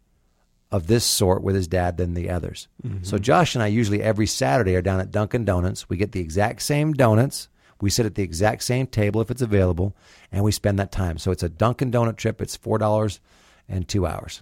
[0.72, 2.68] of this sort with his dad than the others.
[2.84, 3.04] Mm-hmm.
[3.04, 5.88] So Josh and I usually every Saturday are down at Dunkin' Donuts.
[5.88, 7.48] We get the exact same donuts.
[7.80, 9.96] We sit at the exact same table if it's available,
[10.32, 11.18] and we spend that time.
[11.18, 12.42] So it's a Dunkin' Donut trip.
[12.42, 13.20] It's four dollars
[13.70, 14.42] and two hours.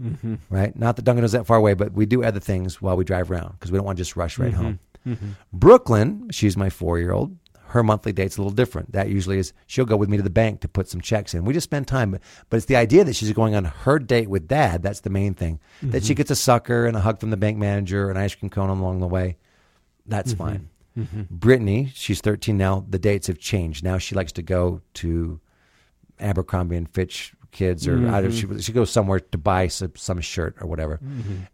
[0.00, 0.34] Mm-hmm.
[0.50, 0.76] Right?
[0.76, 3.30] Not that Dunkin' Donuts that far away, but we do other things while we drive
[3.30, 4.62] around because we don't want to just rush right mm-hmm.
[4.62, 4.78] home.
[5.52, 7.36] Brooklyn, she's my four year old.
[7.74, 8.92] Her monthly date's a little different.
[8.92, 11.44] That usually is she'll go with me to the bank to put some checks in.
[11.44, 14.30] We just spend time, but, but it's the idea that she's going on her date
[14.30, 14.80] with dad.
[14.80, 15.58] That's the main thing.
[15.82, 16.18] That she mm-hmm.
[16.18, 19.00] gets a sucker and a hug from the bank manager, an ice cream cone along
[19.00, 19.38] the way.
[20.06, 20.44] That's mm-hmm.
[20.44, 20.68] fine.
[20.96, 21.22] Mm-hmm.
[21.30, 22.86] Brittany, she's 13 now.
[22.88, 23.82] The dates have changed.
[23.82, 25.40] Now she likes to go to
[26.20, 30.20] Abercrombie and Fitch kids, or I don't, she she goes somewhere to buy some, some
[30.20, 31.00] shirt or whatever.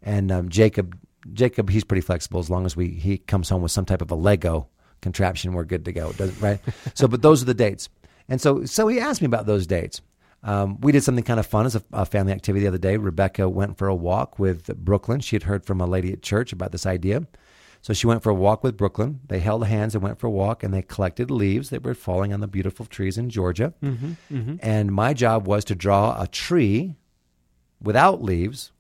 [0.03, 0.99] And um, Jacob,
[1.33, 4.11] Jacob, he's pretty flexible as long as we he comes home with some type of
[4.11, 4.69] a Lego
[5.01, 5.53] contraption.
[5.53, 6.61] We're good to go, It doesn't right?
[6.95, 7.89] so, but those are the dates.
[8.29, 10.01] And so, so he asked me about those dates.
[10.43, 12.97] Um, we did something kind of fun as a, a family activity the other day.
[12.97, 15.21] Rebecca went for a walk with Brooklyn.
[15.21, 17.27] She had heard from a lady at church about this idea.
[17.83, 19.21] So she went for a walk with Brooklyn.
[19.27, 22.33] They held hands and went for a walk, and they collected leaves that were falling
[22.33, 23.73] on the beautiful trees in Georgia.
[23.83, 24.59] Mhm, mhm.
[24.63, 26.97] And my job was to draw a tree
[27.83, 28.73] without leaves,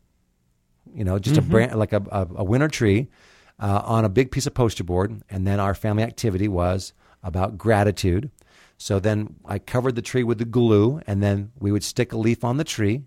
[0.95, 1.39] you know, just Mhm.
[1.39, 3.09] a branch, like a, a, a winter tree,
[3.61, 5.23] uh, on a big piece of poster board.
[5.31, 6.93] And then our family activity was
[7.23, 8.31] about gratitude.
[8.79, 12.17] So then I covered the tree with the glue, and then we would stick a
[12.19, 13.03] leaf on the tree.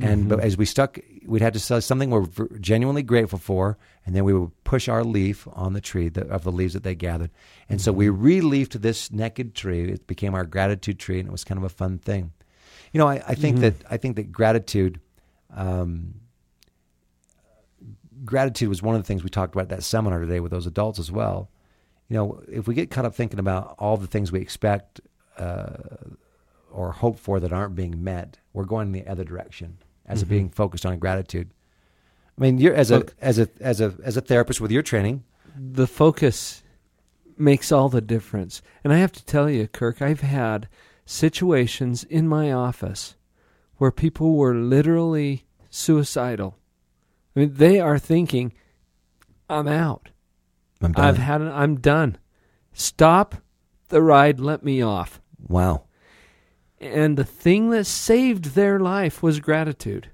[0.00, 0.38] And Mhm.
[0.38, 2.28] as we stuck, we'd have to say something we're
[2.60, 6.44] genuinely grateful for, and then we would push our leaf on the tree the, of
[6.44, 7.30] the leaves that they gathered.
[7.68, 9.90] And so we re-leafed this naked tree.
[9.90, 12.30] It became our gratitude tree, and it was kind of a fun thing.
[12.92, 13.60] You know, I, I think Mhm.
[13.62, 15.00] that I think that gratitude,
[15.50, 16.14] um,
[18.24, 20.66] gratitude was one of the things we talked about at that seminar today with those
[20.66, 21.50] adults as well.
[22.08, 25.00] You know, if we get caught up thinking about all the things we expect
[25.36, 25.74] uh,
[26.70, 30.28] or hope for that aren't being met, we're going in the other direction as of
[30.28, 31.50] being focused on gratitude.
[32.36, 34.82] I mean, you're as a Look- as a as a as a therapist with your
[34.82, 35.24] training.
[35.56, 36.62] the focus
[37.36, 38.62] makes all the difference.
[38.84, 40.68] And I have to tell you, Kirk, I've had
[41.04, 43.16] situations in my office
[43.76, 46.57] where people were literally suicidal.
[47.34, 48.52] I mean, they are thinking,
[49.48, 50.10] I'm out.
[50.80, 51.04] I'm done.
[51.04, 51.50] I've had it.
[51.52, 52.18] I'm done.
[52.72, 53.36] Stop
[53.88, 54.40] the ride.
[54.40, 55.20] Let me off.
[55.46, 55.84] Wow.
[56.80, 60.10] And the thing that saved their life was gratitude.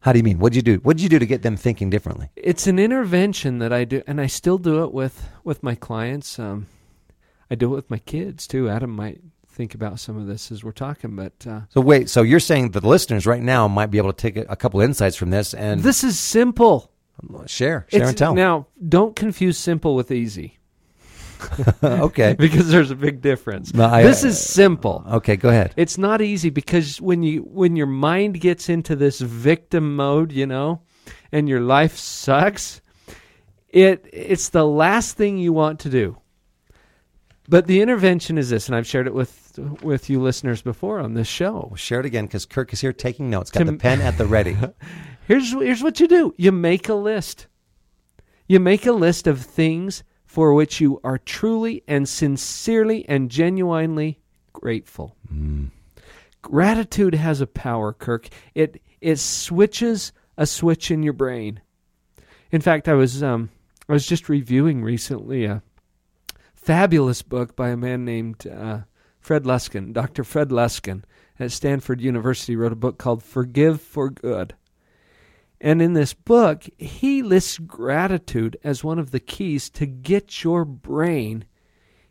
[0.00, 0.38] How do you mean?
[0.38, 0.76] What'd you do?
[0.76, 2.30] What'd you do to get them thinking differently?
[2.36, 6.38] It's an intervention that I do, and I still do it with with my clients.
[6.38, 6.68] Um,
[7.50, 8.68] I do it with my kids too.
[8.68, 9.20] Adam might
[9.56, 12.72] think about some of this as we're talking, but uh, So wait, so you're saying
[12.72, 15.54] the listeners right now might be able to take a, a couple insights from this
[15.54, 16.92] and this is simple.
[17.46, 18.34] share, share It's- and tell.
[18.34, 20.58] Now, don't confuse simple with easy.
[21.82, 22.34] okay.
[22.38, 23.72] because there's a big difference.
[23.72, 25.04] No, I- this is simple.
[25.10, 25.72] Okay, go ahead.
[25.76, 30.46] It's not easy because when you when your mind gets into this victim mode, you
[30.46, 30.82] know,
[31.32, 32.82] and your life sucks,
[33.70, 36.18] it it's the last thing you want to do.
[37.48, 39.45] But the intervention is this, and I've shared it with
[39.82, 41.72] with you listeners before on this show.
[41.76, 43.50] Share it again because Kirk is here taking notes.
[43.50, 44.56] Got To- the pen at the ready.
[45.26, 46.34] Here's here's what you do.
[46.38, 47.48] You make a list.
[48.46, 54.20] You make a list of things for which you are truly and sincerely and genuinely
[54.52, 55.16] grateful.
[56.42, 58.28] Gratitude has a power, Kirk.
[58.54, 61.60] It it switches a switch in your brain.
[62.52, 63.50] In fact, I was um
[63.88, 65.62] I was just reviewing recently a
[66.54, 68.80] fabulous book by a man named uh,
[69.26, 70.22] Fred Luskin, Dr.
[70.22, 71.02] Fred Luskin
[71.40, 74.54] at Stanford University wrote a book called Forgive for Good.
[75.60, 80.64] And in this book, he lists gratitude as one of the keys to get your
[80.64, 81.44] brain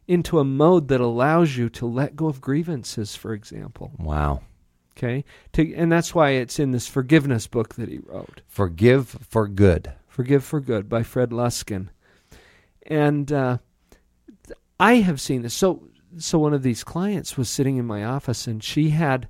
[0.08, 3.94] into a mode that allows you to let go of grievances, for example.
[3.98, 4.42] Wow.
[4.98, 5.24] Okay?
[5.54, 8.42] To, and that's why it's in this forgiveness book that he wrote.
[8.46, 9.94] Forgive for good.
[10.10, 11.88] Forgive for Good by Fred Luskin.
[12.86, 13.60] And uh,
[14.82, 15.54] I have seen this.
[15.54, 15.88] So,
[16.18, 19.28] so one of these clients was sitting in my office, and she had,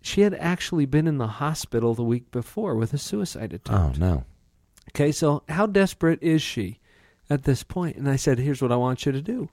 [0.00, 3.98] she had actually been in the hospital the week before with a suicide attempt.
[3.98, 4.24] Oh no.
[4.90, 6.78] Okay, so how desperate is she
[7.28, 7.96] at this point?
[7.96, 9.50] And I said, here's what I want you to do.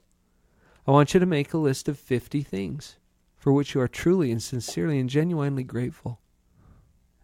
[0.85, 2.97] I want you to make a list of 50 things
[3.37, 6.19] for which you are truly and sincerely and genuinely grateful.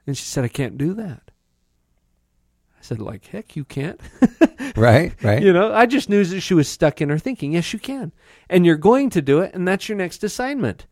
[0.07, 1.32] And she said, I can't do that.
[2.77, 3.99] I said, like, heck, you can't.
[4.75, 5.41] Right, right.
[5.41, 7.53] You know, I just knew that she was stuck in her thinking.
[7.53, 8.11] Yes, you can.
[8.49, 10.87] And you're going to do it, and that's your next assignment.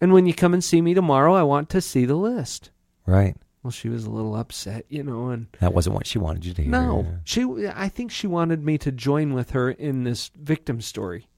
[0.00, 2.70] And when you come and see me tomorrow, I want to see the list.
[3.06, 3.36] Right.
[3.62, 6.54] Well, she was a little upset, you know, and That wasn't what she wanted you
[6.54, 6.70] to hear.
[6.70, 7.44] no, she.
[7.74, 11.28] I think she wanted me to join with her in this victim story.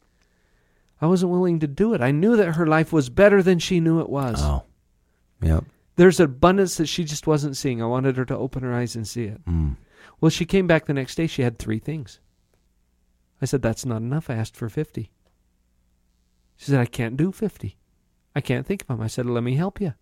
[1.00, 2.02] I wasn't willing to do it.
[2.02, 4.36] I knew that her life was better than she knew it was.
[4.40, 4.64] Oh.
[5.42, 5.64] Yep.
[5.96, 7.80] There's abundance that she just wasn't seeing.
[7.82, 9.42] I wanted her to open her eyes and see it.
[9.46, 9.76] Mm.
[10.20, 11.26] Well, she came back the next day.
[11.26, 12.20] She had three things.
[13.40, 14.28] I said, That's not enough.
[14.28, 15.10] I asked for 50.
[16.60, 17.74] She said, I can't do 50.
[18.36, 19.00] I can't think of them.
[19.00, 19.94] I said, Let me help you.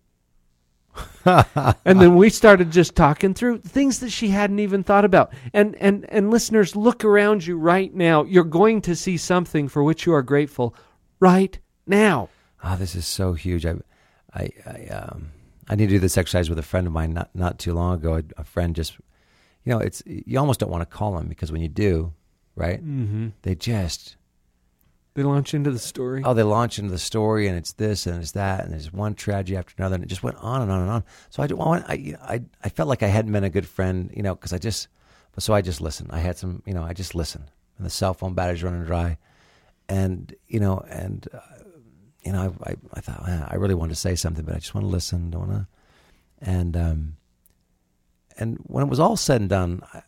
[1.25, 5.31] and then we started just talking through things that she hadn't even thought about.
[5.53, 8.25] And, and, and listeners, look around you right now.
[8.25, 10.75] You're going to see something for which you are grateful
[11.21, 11.57] right
[11.87, 12.27] now.
[12.61, 13.65] Oh, this is so huge.
[13.65, 13.75] I,
[14.33, 15.31] I, I, um,
[15.69, 17.93] I need to do this exercise with a friend of mine not not too long
[17.93, 18.21] ago.
[18.35, 18.97] A, friend just,
[19.63, 22.11] you know, it's you almost don't want to call them because when you do,
[22.55, 22.85] right?
[22.85, 23.31] Mhm.
[23.43, 24.17] They just
[25.15, 26.21] They launch into the story.
[26.23, 29.15] oh, they launch into the story and it's this and it's that and there's one
[29.15, 31.03] tragedy after another and it just went on and on and on.
[31.29, 31.47] So I
[31.93, 34.59] I I I felt like I hadn't been a good friend, you know, because I
[34.59, 34.87] just
[35.33, 36.09] but so I just listened.
[36.11, 37.51] I had some, you know, I just listened.
[37.77, 39.17] And the cell phone battery's running dry,
[39.87, 41.39] and you know, and uh,
[42.23, 44.59] you know, I I, I thought man, I really wanted to say something, but I
[44.59, 45.29] just want to listen.
[45.29, 45.67] Don't want to,
[46.41, 47.17] and um,
[48.37, 50.01] and when it was all said and done, I,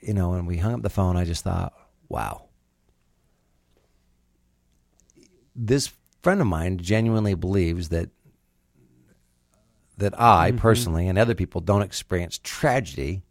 [0.00, 1.74] you know, when we hung up the phone, I just thought,
[2.08, 2.47] wow.
[5.60, 5.90] This
[6.22, 8.10] friend of mine genuinely believes that
[9.96, 10.58] that I Mhm.
[10.58, 13.22] personally and other people don't experience tragedy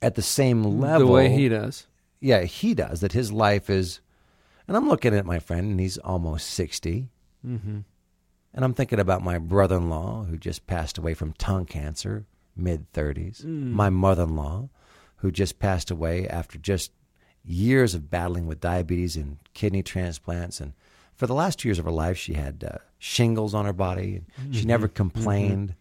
[0.00, 1.86] at the same level The way he does.
[2.20, 3.02] Yeah, he does.
[3.02, 4.00] That his life is,
[4.66, 7.10] and I'm looking at my friend, and he's almost 60
[7.46, 7.84] Mhm.
[8.54, 12.24] and I'm thinking about my brother-in-law who just passed away from tongue cancer,
[12.56, 13.42] mid 30s.
[13.44, 13.72] Mm.
[13.72, 14.70] My mother-in-law
[15.16, 16.92] who just passed away after just
[17.44, 20.72] years of battling with diabetes and kidney transplants and
[21.22, 24.22] for the last two years of her life she had uh, shingles on her body.
[24.38, 24.94] And she never Mhm.
[24.94, 25.74] complained.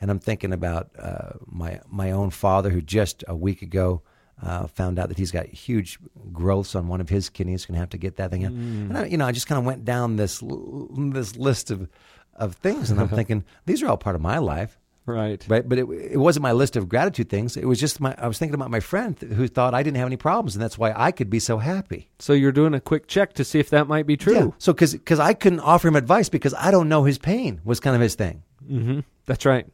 [0.00, 4.02] And i'm thinking about uh, my my own father who just a week ago
[4.42, 5.98] uh, found out that he's got huge
[6.32, 8.52] growths on one of his kidneys going to have to get that thing out.
[8.52, 8.88] Mm.
[8.90, 10.88] and I, you know i just kind of went down this l-
[11.18, 11.88] this list of
[12.44, 14.72] of things and i'm thinking these are all part of my life
[15.04, 15.44] Right.
[15.48, 15.68] Right.
[15.68, 17.56] But it, it wasn't my list of gratitude things.
[17.56, 19.96] It was just my, I was thinking about my friend th- who thought I didn't
[19.96, 22.08] have any problems and that's why I could be so happy.
[22.18, 24.34] So you're doing a quick check to see if that might be true.
[24.34, 24.48] Yeah.
[24.58, 27.80] So, cause, cause I couldn't offer him advice because I don't know his pain was
[27.80, 28.44] kind of his thing.
[28.64, 29.00] Mm-hmm.
[29.26, 29.66] That's right.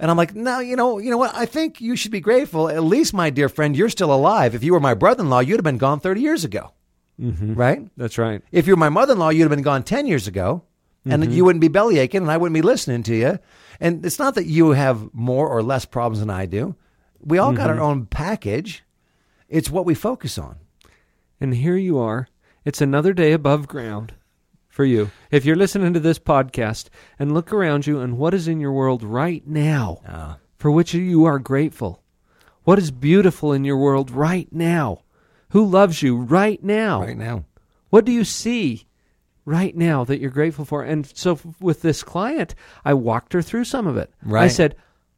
[0.00, 1.34] And I'm like, no, you know, you know what?
[1.34, 2.68] I think you should be grateful.
[2.68, 4.54] At least, my dear friend, you're still alive.
[4.54, 6.72] If you were my brother-in-law, you'd have been gone 30 years ago.
[7.20, 7.54] Mm-hmm.
[7.54, 7.88] Right?
[7.96, 8.42] That's right.
[8.50, 10.64] If you're my mother-in-law, you'd have been gone 10 years ago.
[11.06, 11.32] And Mhm.
[11.32, 13.38] you wouldn't be belly aching and I wouldn't be listening to you.
[13.80, 16.76] And it's not that you have more or less problems than I do.
[17.20, 17.80] We all got our Mhm.
[17.82, 18.84] own package.
[19.48, 20.56] It's what we focus on.
[21.40, 22.28] And here you are.
[22.64, 24.14] It's another day above ground
[24.68, 25.10] for you.
[25.30, 26.86] If you're listening to this podcast
[27.18, 30.38] and look around you and what is in your world right now Ah.
[30.56, 32.00] for which you are grateful.
[32.62, 35.00] What is beautiful in your world right now?
[35.50, 37.02] Who loves you right now?
[37.02, 37.44] Right now.
[37.90, 38.86] What do you see
[39.44, 40.82] right now that you're grateful for?
[40.82, 44.12] And so with this client, I walked her through some of it.
[44.22, 44.44] Right.
[44.44, 44.76] I said,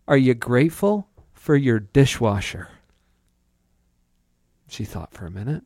[0.08, 2.68] Are you grateful for your dishwasher?
[4.68, 5.64] She thought for a minute.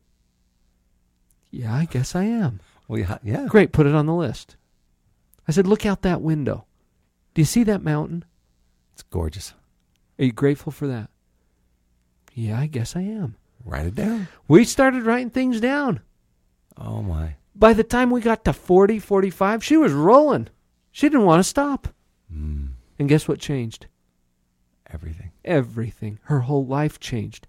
[1.49, 2.59] Yeah, I guess I am.
[2.87, 3.45] Well, yeah, yeah.
[3.47, 4.55] Great, put it on the list.
[5.47, 6.65] I said, Look out that window.
[7.33, 8.25] Do you see that mountain?
[8.93, 9.53] It's gorgeous.
[10.19, 11.09] Are you grateful for that?
[12.33, 13.35] Yeah, I guess I am.
[13.65, 14.27] Write it down.
[14.47, 16.01] We started writing things down.
[16.77, 17.35] Oh, my.
[17.55, 20.47] By the time we got to 40, 45, she was rolling.
[20.91, 21.89] She didn't want to stop.
[22.31, 22.67] Hmm.
[22.97, 23.87] And guess what changed?
[24.91, 25.31] Everything.
[25.45, 26.19] Everything.
[26.23, 27.47] Her whole life changed.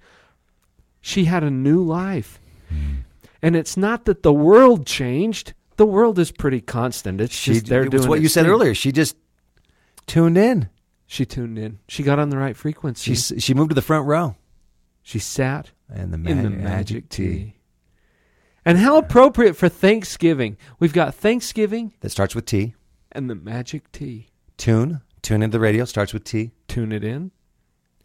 [1.00, 2.40] She had a new life.
[2.68, 3.00] Hmm.
[3.42, 5.54] And it's not that the world changed.
[5.76, 7.20] The world is pretty constant.
[7.20, 8.50] It's She, just they're it doing what you said thing.
[8.52, 8.74] earlier.
[8.74, 9.16] She just
[10.06, 10.68] tuned in.
[11.06, 11.78] She tuned in.
[11.88, 13.14] She got on the right frequency.
[13.14, 14.36] She, she moved to the front row.
[15.02, 17.26] She sat And the, in the magic, magic T.
[17.26, 17.54] T.
[18.64, 20.56] And how appropriate for Thanksgiving.
[20.78, 22.74] We've got Thanksgiving That starts with T.
[23.10, 24.28] and the magic T.
[24.56, 25.00] Tune.
[25.22, 25.84] Tune into the radio.
[25.84, 26.52] Starts with T.
[26.68, 27.32] Tune it in.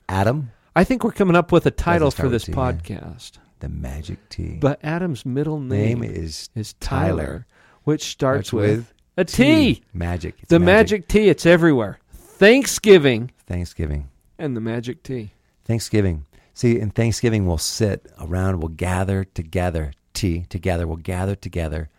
[0.09, 0.51] Adam.
[0.75, 2.57] I think we're coming up with a title start for with this T, yeah.
[2.57, 3.31] podcast.
[3.59, 4.57] The magic T.
[4.59, 7.47] But Adam's middle name, Name is is Tyler, Tyler.
[7.83, 9.81] which starts, with, with a T.
[9.93, 10.35] Magic.
[10.39, 11.29] It's The magic T.
[11.29, 11.97] It's everywhere.
[12.11, 14.09] Thanksgiving Thanksgiving.
[14.37, 15.31] and the magic T.
[15.65, 16.25] Thanksgiving.
[16.53, 21.89] See, in Thanksgiving, we'll sit around, we'll gather together, tea together, we'll gather together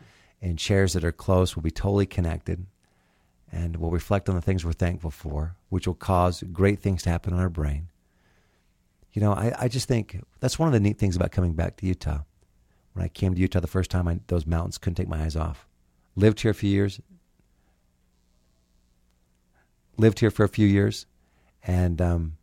[0.41, 2.67] in chairs that are close, we'll be totally connected,
[3.51, 7.11] and we'll reflect on the things we're thankful for, which will cause great things to
[7.11, 7.89] happen in our brain.
[9.13, 11.77] You know, I, I just think that's one of the neat things about coming back
[11.79, 12.21] to Utah.
[12.93, 15.37] When I came to Utah the first time, I, those mountains couldn't take my eyes
[15.37, 15.67] off.
[16.17, 17.01] Lived here a few years.
[19.97, 21.07] Lived here for a few years,
[21.65, 22.37] and um,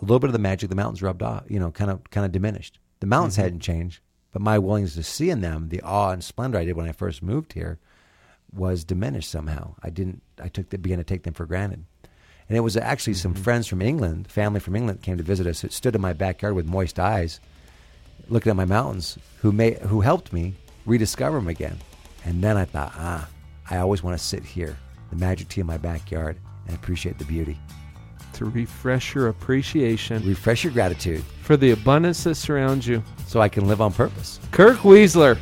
[0.00, 2.08] a little bit of the magic of the mountains rubbed off, you know, kind of
[2.10, 2.78] kind of diminished.
[3.00, 3.42] The mountains Mhm.
[3.42, 4.00] hadn't changed,
[4.38, 6.92] but my willingness to see in them the awe and splendor I did when I
[6.92, 7.80] first moved here
[8.52, 9.74] was diminished somehow.
[9.82, 10.22] I didn't.
[10.40, 11.84] I took the, began to take them for granted.
[12.48, 15.64] And it was actually some friends from England, family from England, came to visit us.
[15.64, 17.40] It stood in my backyard with moist eyes,
[18.28, 20.54] looking at my mountains, who made, who helped me
[20.86, 21.78] rediscover them again.
[22.24, 23.28] And then I thought, ah,
[23.68, 24.78] I always want to sit here,
[25.10, 27.58] the magic T in my backyard, and appreciate the beauty.
[28.38, 33.02] To refresh your appreciation Refresh your gratitude for the abundance that surrounds you.
[33.26, 34.38] so I can live on purpose.
[34.52, 35.38] Kirk Weisler,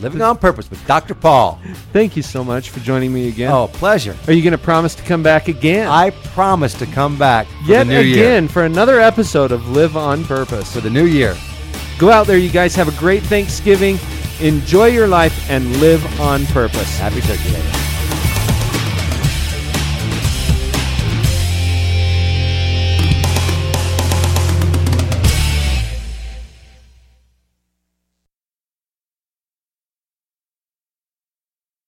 [0.00, 1.14] Living on purpose with Dr.
[1.14, 1.60] Paul.
[1.92, 3.50] thank you so much for joining me again.
[3.52, 4.16] Oh, pleasure.
[4.26, 5.86] Are you going to promise to come back again?
[5.88, 8.14] I promise to come back Yet new year.
[8.24, 10.72] again for another episode of Live on Purpose.
[10.74, 11.36] For the new year.
[11.96, 12.74] Go out there, you guys.
[12.74, 13.98] Have a great Thanksgiving.
[14.40, 16.98] Enjoy your life and live on purpose.
[16.98, 17.83] Happy Turkey Day.